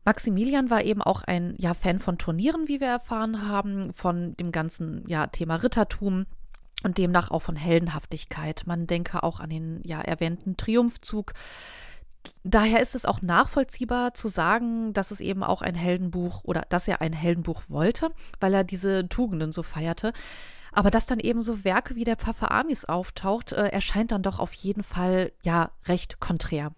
Maximilian 0.04 0.70
war 0.70 0.84
eben 0.84 1.02
auch 1.02 1.22
ein 1.22 1.56
ja, 1.58 1.74
Fan 1.74 2.00
von 2.00 2.18
Turnieren, 2.18 2.68
wie 2.68 2.80
wir 2.80 2.88
erfahren 2.88 3.48
haben, 3.48 3.94
von 3.94 4.36
dem 4.38 4.52
ganzen 4.52 5.08
ja, 5.08 5.28
Thema 5.28 5.58
Rittertum 5.58 6.26
und 6.84 6.98
demnach 6.98 7.30
auch 7.30 7.42
von 7.42 7.56
Heldenhaftigkeit. 7.56 8.64
Man 8.66 8.88
denke 8.88 9.22
auch 9.22 9.40
an 9.40 9.52
den 9.52 9.82
ja 9.84 10.02
erwähnten 10.02 10.58
Triumphzug 10.58 11.34
daher 12.44 12.82
ist 12.82 12.96
es 12.96 13.06
auch 13.06 13.22
nachvollziehbar 13.22 14.14
zu 14.14 14.28
sagen, 14.28 14.94
dass 14.94 15.12
es 15.12 15.20
eben 15.20 15.44
auch 15.44 15.62
ein 15.62 15.76
Heldenbuch 15.76 16.44
oder 16.44 16.62
dass 16.70 16.88
er 16.88 17.02
ein 17.02 17.14
Heldenbuch 17.14 17.64
wollte, 17.70 18.12
weil 18.40 18.54
er 18.54 18.64
diese 18.64 19.08
Tugenden 19.08 19.52
so 19.52 19.64
feierte. 19.64 20.14
Aber 20.72 20.90
dass 20.90 21.06
dann 21.06 21.20
eben 21.20 21.42
so 21.42 21.64
Werke 21.64 21.96
wie 21.96 22.06
der 22.06 22.16
Pfaffe 22.16 22.50
Amis 22.52 22.86
auftaucht, 22.86 23.52
äh, 23.52 23.68
erscheint 23.68 24.12
dann 24.12 24.24
doch 24.24 24.40
auf 24.40 24.54
jeden 24.54 24.84
Fall 24.84 25.32
ja 25.44 25.72
recht 25.86 26.20
konträr. 26.20 26.74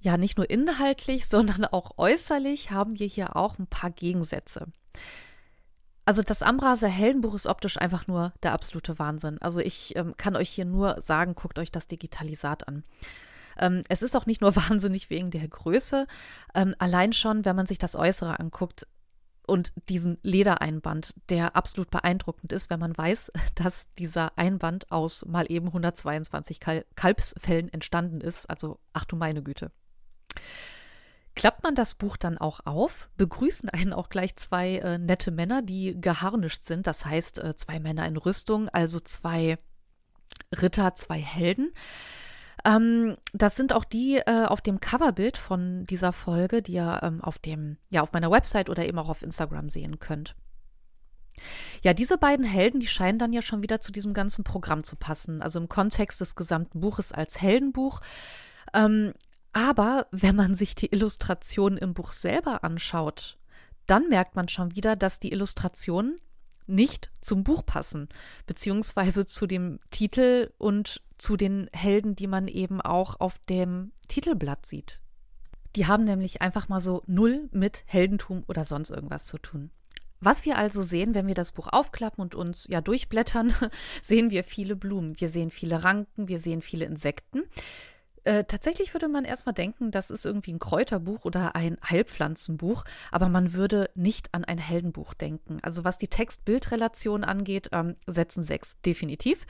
Ja, 0.00 0.16
nicht 0.16 0.36
nur 0.36 0.48
inhaltlich, 0.48 1.26
sondern 1.28 1.64
auch 1.64 1.92
äußerlich 1.96 2.70
haben 2.70 2.98
wir 2.98 3.06
hier 3.06 3.36
auch 3.36 3.58
ein 3.58 3.66
paar 3.66 3.90
Gegensätze. 3.90 4.66
Also 6.04 6.22
das 6.22 6.42
Ambraser 6.42 6.88
Heldenbuch 6.88 7.34
ist 7.34 7.46
optisch 7.46 7.76
einfach 7.76 8.06
nur 8.06 8.32
der 8.42 8.52
absolute 8.52 8.98
Wahnsinn. 8.98 9.36
Also 9.42 9.60
ich 9.60 9.94
ähm, 9.94 10.14
kann 10.16 10.36
euch 10.36 10.48
hier 10.48 10.64
nur 10.64 11.02
sagen, 11.02 11.34
guckt 11.34 11.58
euch 11.58 11.70
das 11.70 11.86
Digitalisat 11.86 12.66
an. 12.66 12.82
Ähm, 13.60 13.82
es 13.88 14.02
ist 14.02 14.16
auch 14.16 14.26
nicht 14.26 14.40
nur 14.40 14.54
wahnsinnig 14.68 15.10
wegen 15.10 15.30
der 15.30 15.46
Größe. 15.46 16.06
Ähm, 16.54 16.74
allein 16.78 17.12
schon, 17.12 17.44
wenn 17.44 17.56
man 17.56 17.66
sich 17.66 17.78
das 17.78 17.96
Äußere 17.96 18.38
anguckt, 18.38 18.86
und 19.48 19.72
diesen 19.88 20.18
Ledereinband, 20.22 21.14
der 21.30 21.56
absolut 21.56 21.90
beeindruckend 21.90 22.52
ist, 22.52 22.68
wenn 22.70 22.78
man 22.78 22.96
weiß, 22.96 23.32
dass 23.54 23.88
dieser 23.94 24.36
Einband 24.36 24.92
aus 24.92 25.24
mal 25.26 25.46
eben 25.50 25.68
122 25.68 26.60
Kal 26.60 26.84
Kalbsfällen 26.94 27.72
entstanden 27.72 28.20
ist. 28.20 28.48
Also, 28.48 28.78
ach 28.92 29.06
du 29.06 29.16
meine 29.16 29.42
Güte. 29.42 29.72
Klappt 31.34 31.62
man 31.62 31.74
das 31.74 31.94
Buch 31.94 32.16
dann 32.16 32.36
auch 32.36 32.60
auf, 32.66 33.10
begrüßen 33.16 33.68
einen 33.70 33.92
auch 33.92 34.08
gleich 34.10 34.36
zwei 34.36 34.78
äh, 34.78 34.98
nette 34.98 35.30
Männer, 35.30 35.62
die 35.62 35.98
geharnischt 35.98 36.64
sind. 36.64 36.86
Das 36.86 37.06
heißt, 37.06 37.38
äh, 37.38 37.56
zwei 37.56 37.78
Männer 37.80 38.06
in 38.06 38.16
Rüstung, 38.16 38.68
also 38.68 39.00
zwei 39.00 39.58
Ritter, 40.52 40.94
zwei 40.94 41.20
Helden. 41.20 41.72
Ähm, 42.64 43.16
das 43.32 43.56
sind 43.56 43.72
auch 43.72 43.84
die 43.84 44.16
äh, 44.16 44.44
auf 44.46 44.60
dem 44.60 44.80
Coverbild 44.80 45.36
von 45.36 45.86
dieser 45.86 46.12
Folge, 46.12 46.62
die 46.62 46.74
ihr 46.74 47.00
ähm, 47.02 47.22
auf 47.22 47.38
dem, 47.38 47.76
ja, 47.90 48.02
auf 48.02 48.12
meiner 48.12 48.30
Website 48.30 48.68
oder 48.68 48.86
eben 48.86 48.98
auch 48.98 49.08
auf 49.08 49.22
Instagram 49.22 49.70
sehen 49.70 49.98
könnt. 49.98 50.34
Ja, 51.82 51.94
diese 51.94 52.18
beiden 52.18 52.44
Helden, 52.44 52.80
die 52.80 52.88
scheinen 52.88 53.18
dann 53.18 53.32
ja 53.32 53.42
schon 53.42 53.62
wieder 53.62 53.80
zu 53.80 53.92
diesem 53.92 54.12
ganzen 54.12 54.44
Programm 54.44 54.82
zu 54.82 54.96
passen, 54.96 55.40
also 55.40 55.60
im 55.60 55.68
Kontext 55.68 56.20
des 56.20 56.34
gesamten 56.34 56.80
Buches 56.80 57.12
als 57.12 57.40
Heldenbuch. 57.40 58.00
Ähm, 58.74 59.14
aber 59.52 60.06
wenn 60.10 60.36
man 60.36 60.54
sich 60.54 60.74
die 60.74 60.92
Illustrationen 60.92 61.78
im 61.78 61.94
Buch 61.94 62.12
selber 62.12 62.64
anschaut, 62.64 63.38
dann 63.86 64.08
merkt 64.08 64.36
man 64.36 64.48
schon 64.48 64.74
wieder, 64.74 64.96
dass 64.96 65.20
die 65.20 65.32
Illustrationen 65.32 66.20
nicht 66.68 67.10
zum 67.20 67.44
Buch 67.44 67.64
passen, 67.64 68.08
beziehungsweise 68.46 69.26
zu 69.26 69.46
dem 69.46 69.78
Titel 69.90 70.52
und 70.58 71.02
zu 71.16 71.36
den 71.36 71.68
Helden, 71.72 72.14
die 72.14 72.26
man 72.26 72.48
eben 72.48 72.80
auch 72.80 73.18
auf 73.20 73.38
dem 73.48 73.92
Titelblatt 74.08 74.66
sieht. 74.66 75.00
Die 75.76 75.86
haben 75.86 76.04
nämlich 76.04 76.42
einfach 76.42 76.68
mal 76.68 76.80
so 76.80 77.02
null 77.06 77.48
mit 77.52 77.84
Heldentum 77.86 78.44
oder 78.48 78.64
sonst 78.64 78.90
irgendwas 78.90 79.24
zu 79.24 79.38
tun. 79.38 79.70
Was 80.20 80.44
wir 80.44 80.58
also 80.58 80.82
sehen, 80.82 81.14
wenn 81.14 81.28
wir 81.28 81.34
das 81.34 81.52
Buch 81.52 81.68
aufklappen 81.70 82.22
und 82.22 82.34
uns 82.34 82.66
ja 82.68 82.80
durchblättern, 82.80 83.54
sehen 84.02 84.30
wir 84.30 84.42
viele 84.42 84.74
Blumen, 84.74 85.20
wir 85.20 85.28
sehen 85.28 85.50
viele 85.50 85.84
Ranken, 85.84 86.28
wir 86.28 86.40
sehen 86.40 86.62
viele 86.62 86.86
Insekten. 86.86 87.42
Äh, 88.24 88.44
tatsächlich 88.44 88.94
würde 88.94 89.08
man 89.08 89.24
erstmal 89.24 89.54
denken, 89.54 89.90
das 89.90 90.10
ist 90.10 90.24
irgendwie 90.24 90.52
ein 90.52 90.58
Kräuterbuch 90.58 91.24
oder 91.24 91.54
ein 91.54 91.78
Heilpflanzenbuch, 91.88 92.84
aber 93.10 93.28
man 93.28 93.52
würde 93.52 93.90
nicht 93.94 94.34
an 94.34 94.44
ein 94.44 94.58
Heldenbuch 94.58 95.14
denken. 95.14 95.58
Also 95.62 95.84
was 95.84 95.98
die 95.98 96.08
Text-Bild-Relation 96.08 97.24
angeht, 97.24 97.68
ähm, 97.72 97.96
setzen 98.06 98.42
sechs 98.42 98.76
definitiv. 98.84 99.46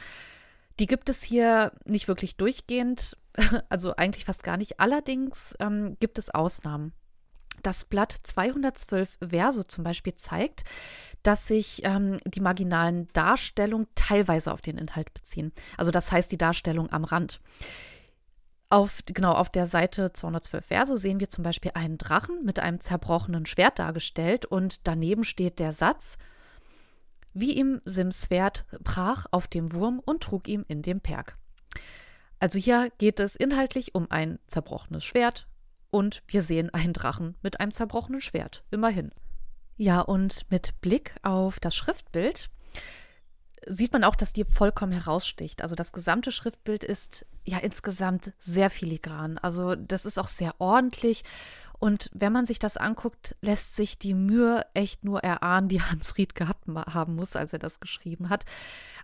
Die 0.78 0.86
gibt 0.86 1.08
es 1.08 1.22
hier 1.22 1.72
nicht 1.84 2.08
wirklich 2.08 2.36
durchgehend, 2.36 3.16
also 3.68 3.96
eigentlich 3.96 4.24
fast 4.24 4.42
gar 4.42 4.56
nicht. 4.56 4.80
Allerdings 4.80 5.54
ähm, 5.60 5.96
gibt 6.00 6.18
es 6.18 6.30
Ausnahmen. 6.30 6.92
Das 7.62 7.84
Blatt 7.84 8.14
212 8.22 9.18
Verso 9.20 9.64
zum 9.64 9.82
Beispiel 9.82 10.14
zeigt, 10.14 10.62
dass 11.24 11.48
sich 11.48 11.82
ähm, 11.84 12.18
die 12.24 12.40
marginalen 12.40 13.08
Darstellungen 13.12 13.88
teilweise 13.96 14.52
auf 14.52 14.62
den 14.62 14.78
Inhalt 14.78 15.12
beziehen. 15.12 15.52
Also 15.76 15.90
das 15.90 16.12
heißt 16.12 16.30
die 16.30 16.38
Darstellung 16.38 16.90
am 16.92 17.04
Rand. 17.04 17.40
Auf, 18.70 19.02
genau, 19.06 19.32
auf 19.32 19.50
der 19.50 19.66
Seite 19.66 20.12
212 20.12 20.64
Verso 20.66 20.96
sehen 20.96 21.20
wir 21.20 21.28
zum 21.28 21.42
Beispiel 21.42 21.70
einen 21.74 21.96
Drachen 21.96 22.44
mit 22.44 22.58
einem 22.58 22.80
zerbrochenen 22.80 23.46
Schwert 23.46 23.78
dargestellt 23.78 24.44
und 24.44 24.86
daneben 24.86 25.24
steht 25.24 25.58
der 25.58 25.72
Satz, 25.72 26.18
wie 27.32 27.52
ihm 27.52 27.80
Sims 27.86 28.26
Schwert 28.26 28.66
brach 28.80 29.24
auf 29.30 29.48
dem 29.48 29.72
Wurm 29.72 30.00
und 30.04 30.22
trug 30.22 30.48
ihm 30.48 30.66
in 30.68 30.82
den 30.82 31.00
Perg. 31.00 31.38
Also 32.40 32.58
hier 32.58 32.90
geht 32.98 33.20
es 33.20 33.36
inhaltlich 33.36 33.94
um 33.94 34.10
ein 34.10 34.38
zerbrochenes 34.48 35.04
Schwert 35.04 35.48
und 35.90 36.22
wir 36.26 36.42
sehen 36.42 36.72
einen 36.74 36.92
Drachen 36.92 37.36
mit 37.42 37.60
einem 37.60 37.72
zerbrochenen 37.72 38.20
Schwert, 38.20 38.64
immerhin. 38.70 39.12
Ja, 39.76 40.00
und 40.00 40.44
mit 40.50 40.78
Blick 40.82 41.14
auf 41.22 41.58
das 41.58 41.74
Schriftbild 41.74 42.50
sieht 43.66 43.92
man 43.92 44.04
auch, 44.04 44.16
dass 44.16 44.32
die 44.32 44.44
vollkommen 44.44 44.92
heraussticht. 44.92 45.62
Also 45.62 45.74
das 45.74 45.92
gesamte 45.92 46.32
Schriftbild 46.32 46.84
ist 46.84 47.26
ja 47.44 47.58
insgesamt 47.58 48.32
sehr 48.40 48.70
filigran. 48.70 49.38
Also 49.38 49.74
das 49.74 50.04
ist 50.04 50.18
auch 50.18 50.28
sehr 50.28 50.54
ordentlich. 50.58 51.24
Und 51.78 52.10
wenn 52.12 52.32
man 52.32 52.44
sich 52.44 52.58
das 52.58 52.76
anguckt, 52.76 53.36
lässt 53.40 53.76
sich 53.76 53.98
die 53.98 54.14
Mühe 54.14 54.66
echt 54.74 55.04
nur 55.04 55.20
erahnen, 55.20 55.68
die 55.68 55.80
Hans 55.90 56.16
Ried 56.18 56.34
gehabt 56.34 56.64
haben 56.68 57.14
muss, 57.14 57.36
als 57.36 57.52
er 57.52 57.58
das 57.58 57.80
geschrieben 57.80 58.28
hat. 58.28 58.44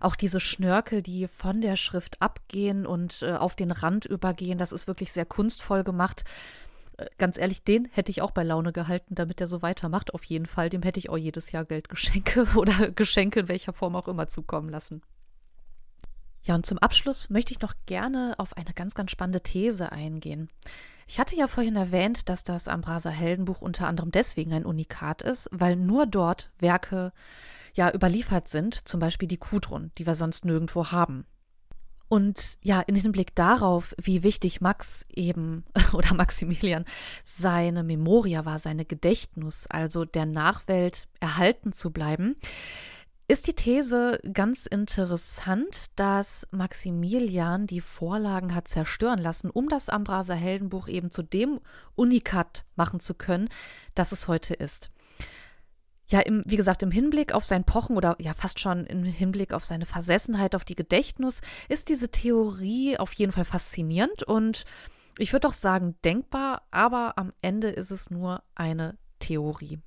Auch 0.01 0.15
diese 0.15 0.39
Schnörkel, 0.39 1.01
die 1.01 1.27
von 1.27 1.61
der 1.61 1.77
Schrift 1.77 2.21
abgehen 2.21 2.85
und 2.85 3.21
äh, 3.21 3.33
auf 3.33 3.55
den 3.55 3.71
Rand 3.71 4.05
übergehen, 4.05 4.57
das 4.57 4.71
ist 4.71 4.87
wirklich 4.87 5.11
sehr 5.11 5.25
kunstvoll 5.25 5.83
gemacht. 5.83 6.25
Ganz 7.17 7.37
ehrlich, 7.37 7.63
den 7.63 7.87
hätte 7.91 8.11
ich 8.11 8.21
auch 8.21 8.31
bei 8.31 8.43
Laune 8.43 8.71
gehalten, 8.71 9.15
damit 9.15 9.41
er 9.41 9.47
so 9.47 9.61
weitermacht. 9.61 10.13
Auf 10.13 10.23
jeden 10.23 10.45
Fall. 10.45 10.69
Dem 10.69 10.83
hätte 10.83 10.99
ich 10.99 11.09
auch 11.09 11.17
jedes 11.17 11.51
Jahr 11.51 11.65
Geldgeschenke 11.65 12.45
oder 12.55 12.91
Geschenke 12.91 13.41
in 13.41 13.47
welcher 13.49 13.73
Form 13.73 13.95
auch 13.95 14.07
immer 14.07 14.27
zukommen 14.27 14.69
lassen. 14.69 15.01
Ja, 16.43 16.55
und 16.55 16.65
zum 16.65 16.77
Abschluss 16.77 17.29
möchte 17.29 17.53
ich 17.53 17.61
noch 17.61 17.73
gerne 17.87 18.35
auf 18.37 18.55
eine 18.55 18.73
ganz, 18.73 18.93
ganz 18.93 19.11
spannende 19.11 19.41
These 19.41 19.91
eingehen. 19.91 20.49
Ich 21.07 21.19
hatte 21.19 21.35
ja 21.35 21.47
vorhin 21.47 21.75
erwähnt, 21.75 22.29
dass 22.29 22.43
das 22.43 22.67
Ambraser 22.67 23.09
Heldenbuch 23.09 23.61
unter 23.61 23.87
anderem 23.87 24.11
deswegen 24.11 24.53
ein 24.53 24.65
Unikat 24.65 25.21
ist, 25.21 25.49
weil 25.51 25.75
nur 25.75 26.05
dort 26.05 26.51
Werke 26.59 27.13
ja 27.73 27.91
überliefert 27.91 28.47
sind, 28.47 28.87
zum 28.87 28.99
Beispiel 28.99 29.27
die 29.27 29.37
Kudrun, 29.37 29.91
die 29.97 30.05
wir 30.05 30.15
sonst 30.15 30.45
nirgendwo 30.45 30.91
haben. 30.91 31.25
Und 32.07 32.57
ja, 32.61 32.81
in 32.81 32.95
Hinblick 32.95 33.33
darauf, 33.35 33.95
wie 33.99 34.23
wichtig 34.23 34.61
Max 34.61 35.05
eben 35.09 35.63
oder 35.93 36.13
Maximilian 36.13 36.85
seine 37.23 37.83
Memoria 37.83 38.45
war, 38.45 38.59
seine 38.59 38.85
Gedächtnis, 38.85 39.67
also 39.69 40.05
der 40.05 40.25
Nachwelt 40.25 41.07
erhalten 41.19 41.73
zu 41.73 41.91
bleiben, 41.91 42.35
ist 43.27 43.47
die 43.47 43.53
These 43.53 44.19
ganz 44.33 44.67
interessant, 44.67 45.87
dass 45.95 46.47
Maximilian 46.51 47.65
die 47.65 47.81
Vorlagen 47.81 48.53
hat 48.53 48.67
zerstören 48.67 49.17
lassen, 49.17 49.49
um 49.49 49.67
das 49.67 49.89
Ambraser 49.89 50.35
Heldenbuch 50.35 50.87
eben 50.87 51.09
zu 51.09 51.23
dem 51.23 51.59
Unikat 51.95 52.65
machen 52.75 52.99
zu 52.99 53.15
können, 53.15 53.49
das 53.95 54.11
es 54.11 54.27
heute 54.27 54.53
ist 54.53 54.91
ja, 56.07 56.19
im, 56.19 56.43
wie 56.45 56.57
gesagt, 56.57 56.83
im 56.83 56.91
Hinblick 56.91 57.33
auf 57.33 57.45
sein 57.45 57.63
Pochen 57.63 57.97
oder 57.97 58.15
ja 58.19 58.33
fast 58.33 58.59
schon 58.59 58.85
im 58.85 59.03
Hinblick 59.03 59.53
auf 59.53 59.65
seine 59.65 59.85
Versessenheit, 59.85 60.55
auf 60.55 60.65
die 60.65 60.75
Gedächtnis, 60.75 61.41
ist 61.67 61.89
diese 61.89 62.09
Theorie 62.09 62.97
auf 62.97 63.13
jeden 63.13 63.31
Fall 63.31 63.45
faszinierend 63.45 64.23
und 64.23 64.65
ich 65.17 65.31
würde 65.31 65.47
doch 65.47 65.53
sagen 65.53 65.95
denkbar, 66.03 66.63
aber 66.71 67.17
am 67.17 67.31
Ende 67.41 67.69
ist 67.69 67.91
es 67.91 68.11
nur 68.11 68.43
eine 68.53 68.97
Theorie. 69.19 69.79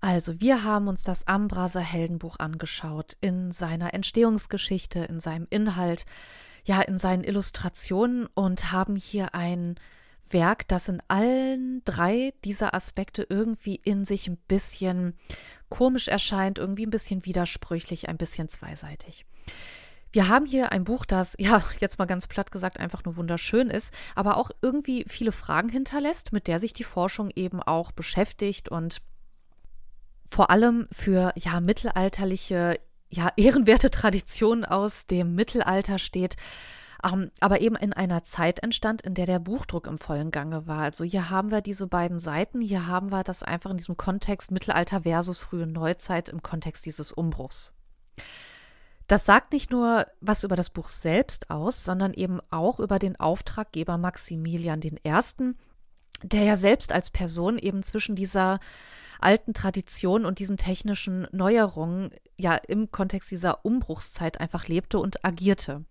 Also, 0.00 0.40
wir 0.40 0.62
haben 0.62 0.86
uns 0.86 1.02
das 1.02 1.26
Ambraser 1.26 1.80
Heldenbuch 1.80 2.38
angeschaut 2.38 3.16
in 3.20 3.50
seiner 3.50 3.92
Entstehungsgeschichte, 3.94 5.00
in 5.00 5.18
seinem 5.18 5.48
Inhalt, 5.50 6.04
ja, 6.64 6.80
in 6.82 6.98
seinen 6.98 7.24
Illustrationen 7.24 8.28
und 8.34 8.70
haben 8.70 8.94
hier 8.94 9.34
ein 9.34 9.74
Werk, 10.32 10.66
das 10.68 10.88
in 10.88 11.02
allen 11.08 11.82
drei 11.84 12.34
dieser 12.44 12.74
Aspekte 12.74 13.26
irgendwie 13.28 13.76
in 13.76 14.04
sich 14.04 14.28
ein 14.28 14.36
bisschen 14.48 15.14
komisch 15.68 16.08
erscheint, 16.08 16.58
irgendwie 16.58 16.86
ein 16.86 16.90
bisschen 16.90 17.24
widersprüchlich, 17.24 18.08
ein 18.08 18.16
bisschen 18.16 18.48
zweiseitig. 18.48 19.26
Wir 20.12 20.28
haben 20.28 20.46
hier 20.46 20.72
ein 20.72 20.84
Buch, 20.84 21.04
das, 21.04 21.34
ja, 21.38 21.62
jetzt 21.80 21.98
mal 21.98 22.06
ganz 22.06 22.26
platt 22.26 22.50
gesagt, 22.50 22.80
einfach 22.80 23.04
nur 23.04 23.16
wunderschön 23.16 23.68
ist, 23.68 23.92
aber 24.14 24.38
auch 24.38 24.50
irgendwie 24.62 25.04
viele 25.06 25.32
Fragen 25.32 25.68
hinterlässt, 25.68 26.32
mit 26.32 26.46
der 26.46 26.60
sich 26.60 26.72
die 26.72 26.84
Forschung 26.84 27.30
eben 27.34 27.62
auch 27.62 27.92
beschäftigt 27.92 28.68
und 28.68 29.02
vor 30.26 30.50
allem 30.50 30.88
für, 30.92 31.32
ja, 31.36 31.60
mittelalterliche, 31.60 32.78
ja, 33.10 33.32
ehrenwerte 33.36 33.90
Traditionen 33.90 34.64
aus 34.64 35.06
dem 35.06 35.34
Mittelalter 35.34 35.98
steht 35.98 36.36
ähm, 37.04 37.30
aber 37.40 37.60
eben 37.60 37.76
in 37.76 37.92
einer 37.92 38.24
Zeit 38.24 38.62
entstand, 38.62 39.02
in 39.02 39.14
der 39.14 39.26
der 39.26 39.38
Buchdruck 39.38 39.86
im 39.86 39.98
vollen 39.98 40.30
Gange 40.30 40.66
war. 40.66 40.82
Also 40.82 41.04
hier 41.04 41.30
haben 41.30 41.50
wir 41.50 41.60
diese 41.60 41.86
beiden 41.86 42.18
Seiten, 42.18 42.60
hier 42.60 42.86
haben 42.86 43.10
wir 43.10 43.24
das 43.24 43.42
einfach 43.42 43.70
in 43.70 43.76
diesem 43.76 43.96
Kontext 43.96 44.50
Mittelalter 44.50 45.02
versus 45.02 45.38
frühe 45.38 45.66
Neuzeit 45.66 46.28
im 46.28 46.42
Kontext 46.42 46.86
dieses 46.86 47.12
Umbruchs. 47.12 47.72
Das 49.06 49.24
sagt 49.24 49.52
nicht 49.52 49.70
nur 49.70 50.06
was 50.20 50.44
über 50.44 50.54
das 50.54 50.70
Buch 50.70 50.88
selbst 50.88 51.50
aus, 51.50 51.84
sondern 51.84 52.12
eben 52.12 52.40
auch 52.50 52.78
über 52.78 52.98
den 52.98 53.18
Auftraggeber 53.18 53.96
Maximilian 53.96 54.82
I., 54.82 55.54
der 56.22 56.42
ja 56.42 56.56
selbst 56.56 56.92
als 56.92 57.10
Person 57.10 57.58
eben 57.58 57.82
zwischen 57.82 58.16
dieser 58.16 58.58
alten 59.20 59.54
Tradition 59.54 60.24
und 60.24 60.40
diesen 60.40 60.56
technischen 60.56 61.26
Neuerungen 61.32 62.10
ja 62.36 62.54
im 62.54 62.90
Kontext 62.90 63.30
dieser 63.30 63.64
Umbruchszeit 63.64 64.40
einfach 64.40 64.68
lebte 64.68 64.98
und 64.98 65.24
agierte. 65.24 65.84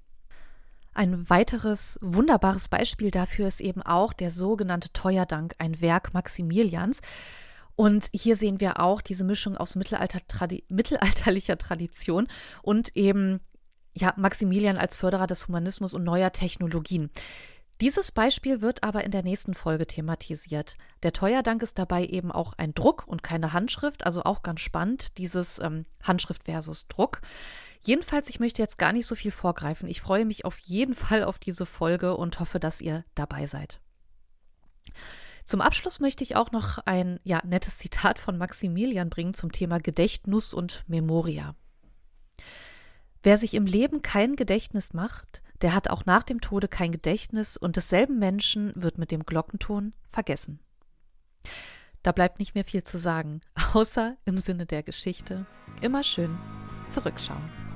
Ein 0.97 1.29
weiteres 1.29 1.99
wunderbares 2.01 2.69
Beispiel 2.69 3.11
dafür 3.11 3.47
ist 3.47 3.61
eben 3.61 3.83
auch 3.83 4.13
der 4.13 4.31
sogenannte 4.31 4.91
Teuerdank, 4.93 5.53
ein 5.59 5.79
Werk 5.79 6.15
Maximilians. 6.15 7.01
Und 7.75 8.09
hier 8.13 8.35
sehen 8.35 8.59
wir 8.59 8.79
auch 8.79 9.03
diese 9.03 9.23
Mischung 9.23 9.55
aus 9.57 9.75
Mittelalter, 9.75 10.21
Tradi 10.27 10.63
mittelalterlicher 10.69 11.59
Tradition 11.59 12.27
und 12.63 12.97
eben 12.97 13.41
ja, 13.93 14.15
Maximilian 14.17 14.79
als 14.79 14.95
Förderer 14.95 15.27
des 15.27 15.47
Humanismus 15.47 15.93
und 15.93 16.03
neuer 16.03 16.31
Technologien. 16.31 17.11
Dieses 17.79 18.11
Beispiel 18.11 18.63
wird 18.63 18.81
aber 18.81 19.03
in 19.03 19.11
der 19.11 19.21
nächsten 19.21 19.53
Folge 19.53 19.85
thematisiert. 19.85 20.77
Der 21.03 21.13
Teuerdank 21.13 21.61
ist 21.61 21.77
dabei 21.77 22.07
eben 22.07 22.31
auch 22.31 22.53
ein 22.57 22.73
Druck 22.73 23.07
und 23.07 23.21
keine 23.21 23.53
Handschrift, 23.53 24.03
also 24.03 24.23
auch 24.23 24.41
ganz 24.41 24.61
spannend, 24.61 25.19
dieses 25.19 25.59
ähm, 25.59 25.85
Handschrift 26.01 26.45
versus 26.45 26.87
Druck. 26.87 27.21
Jedenfalls, 27.81 28.29
ich 28.29 28.39
möchte 28.39 28.61
jetzt 28.61 28.77
gar 28.77 28.93
nicht 28.93 29.05
so 29.05 29.15
viel 29.15 29.31
vorgreifen. 29.31 29.87
Ich 29.87 30.01
freue 30.01 30.25
mich 30.25 30.45
auf 30.45 30.57
jeden 30.59 30.93
Fall 30.93 31.23
auf 31.23 31.39
diese 31.39 31.65
Folge 31.65 32.15
und 32.17 32.39
hoffe, 32.39 32.59
dass 32.59 32.81
ihr 32.81 33.05
dabei 33.15 33.47
seid. 33.47 33.79
Zum 35.45 35.61
Abschluss 35.61 36.01
möchte 36.01 36.23
ich 36.23 36.35
auch 36.35 36.51
noch 36.51 36.79
ein 36.79 37.21
ja, 37.23 37.41
nettes 37.45 37.77
Zitat 37.77 38.19
von 38.19 38.37
Maximilian 38.37 39.09
bringen 39.09 39.33
zum 39.33 39.51
Thema 39.51 39.79
Gedächtnis 39.79 40.53
und 40.53 40.83
Memoria. 40.87 41.55
Wer 43.23 43.37
sich 43.37 43.53
im 43.53 43.65
Leben 43.65 44.01
kein 44.01 44.35
Gedächtnis 44.35 44.93
macht, 44.93 45.41
der 45.61 45.73
hat 45.73 45.89
auch 45.89 46.05
nach 46.05 46.23
dem 46.23 46.41
Tode 46.41 46.67
kein 46.67 46.91
Gedächtnis 46.91 47.57
und 47.57 47.77
desselben 47.77 48.19
Menschen 48.19 48.73
wird 48.75 48.97
mit 48.97 49.11
dem 49.11 49.25
Glockenton 49.25 49.93
vergessen. 50.07 50.59
Da 52.03 52.11
bleibt 52.11 52.39
nicht 52.39 52.53
mehr 52.53 52.63
viel 52.63 52.83
zu 52.83 52.97
sagen, 52.97 53.41
außer 53.73 54.17
im 54.25 54.37
Sinne 54.37 54.65
der 54.65 54.83
Geschichte 54.83 55.45
immer 55.81 56.03
schön 56.03 56.37
zurückschauen. 56.89 57.66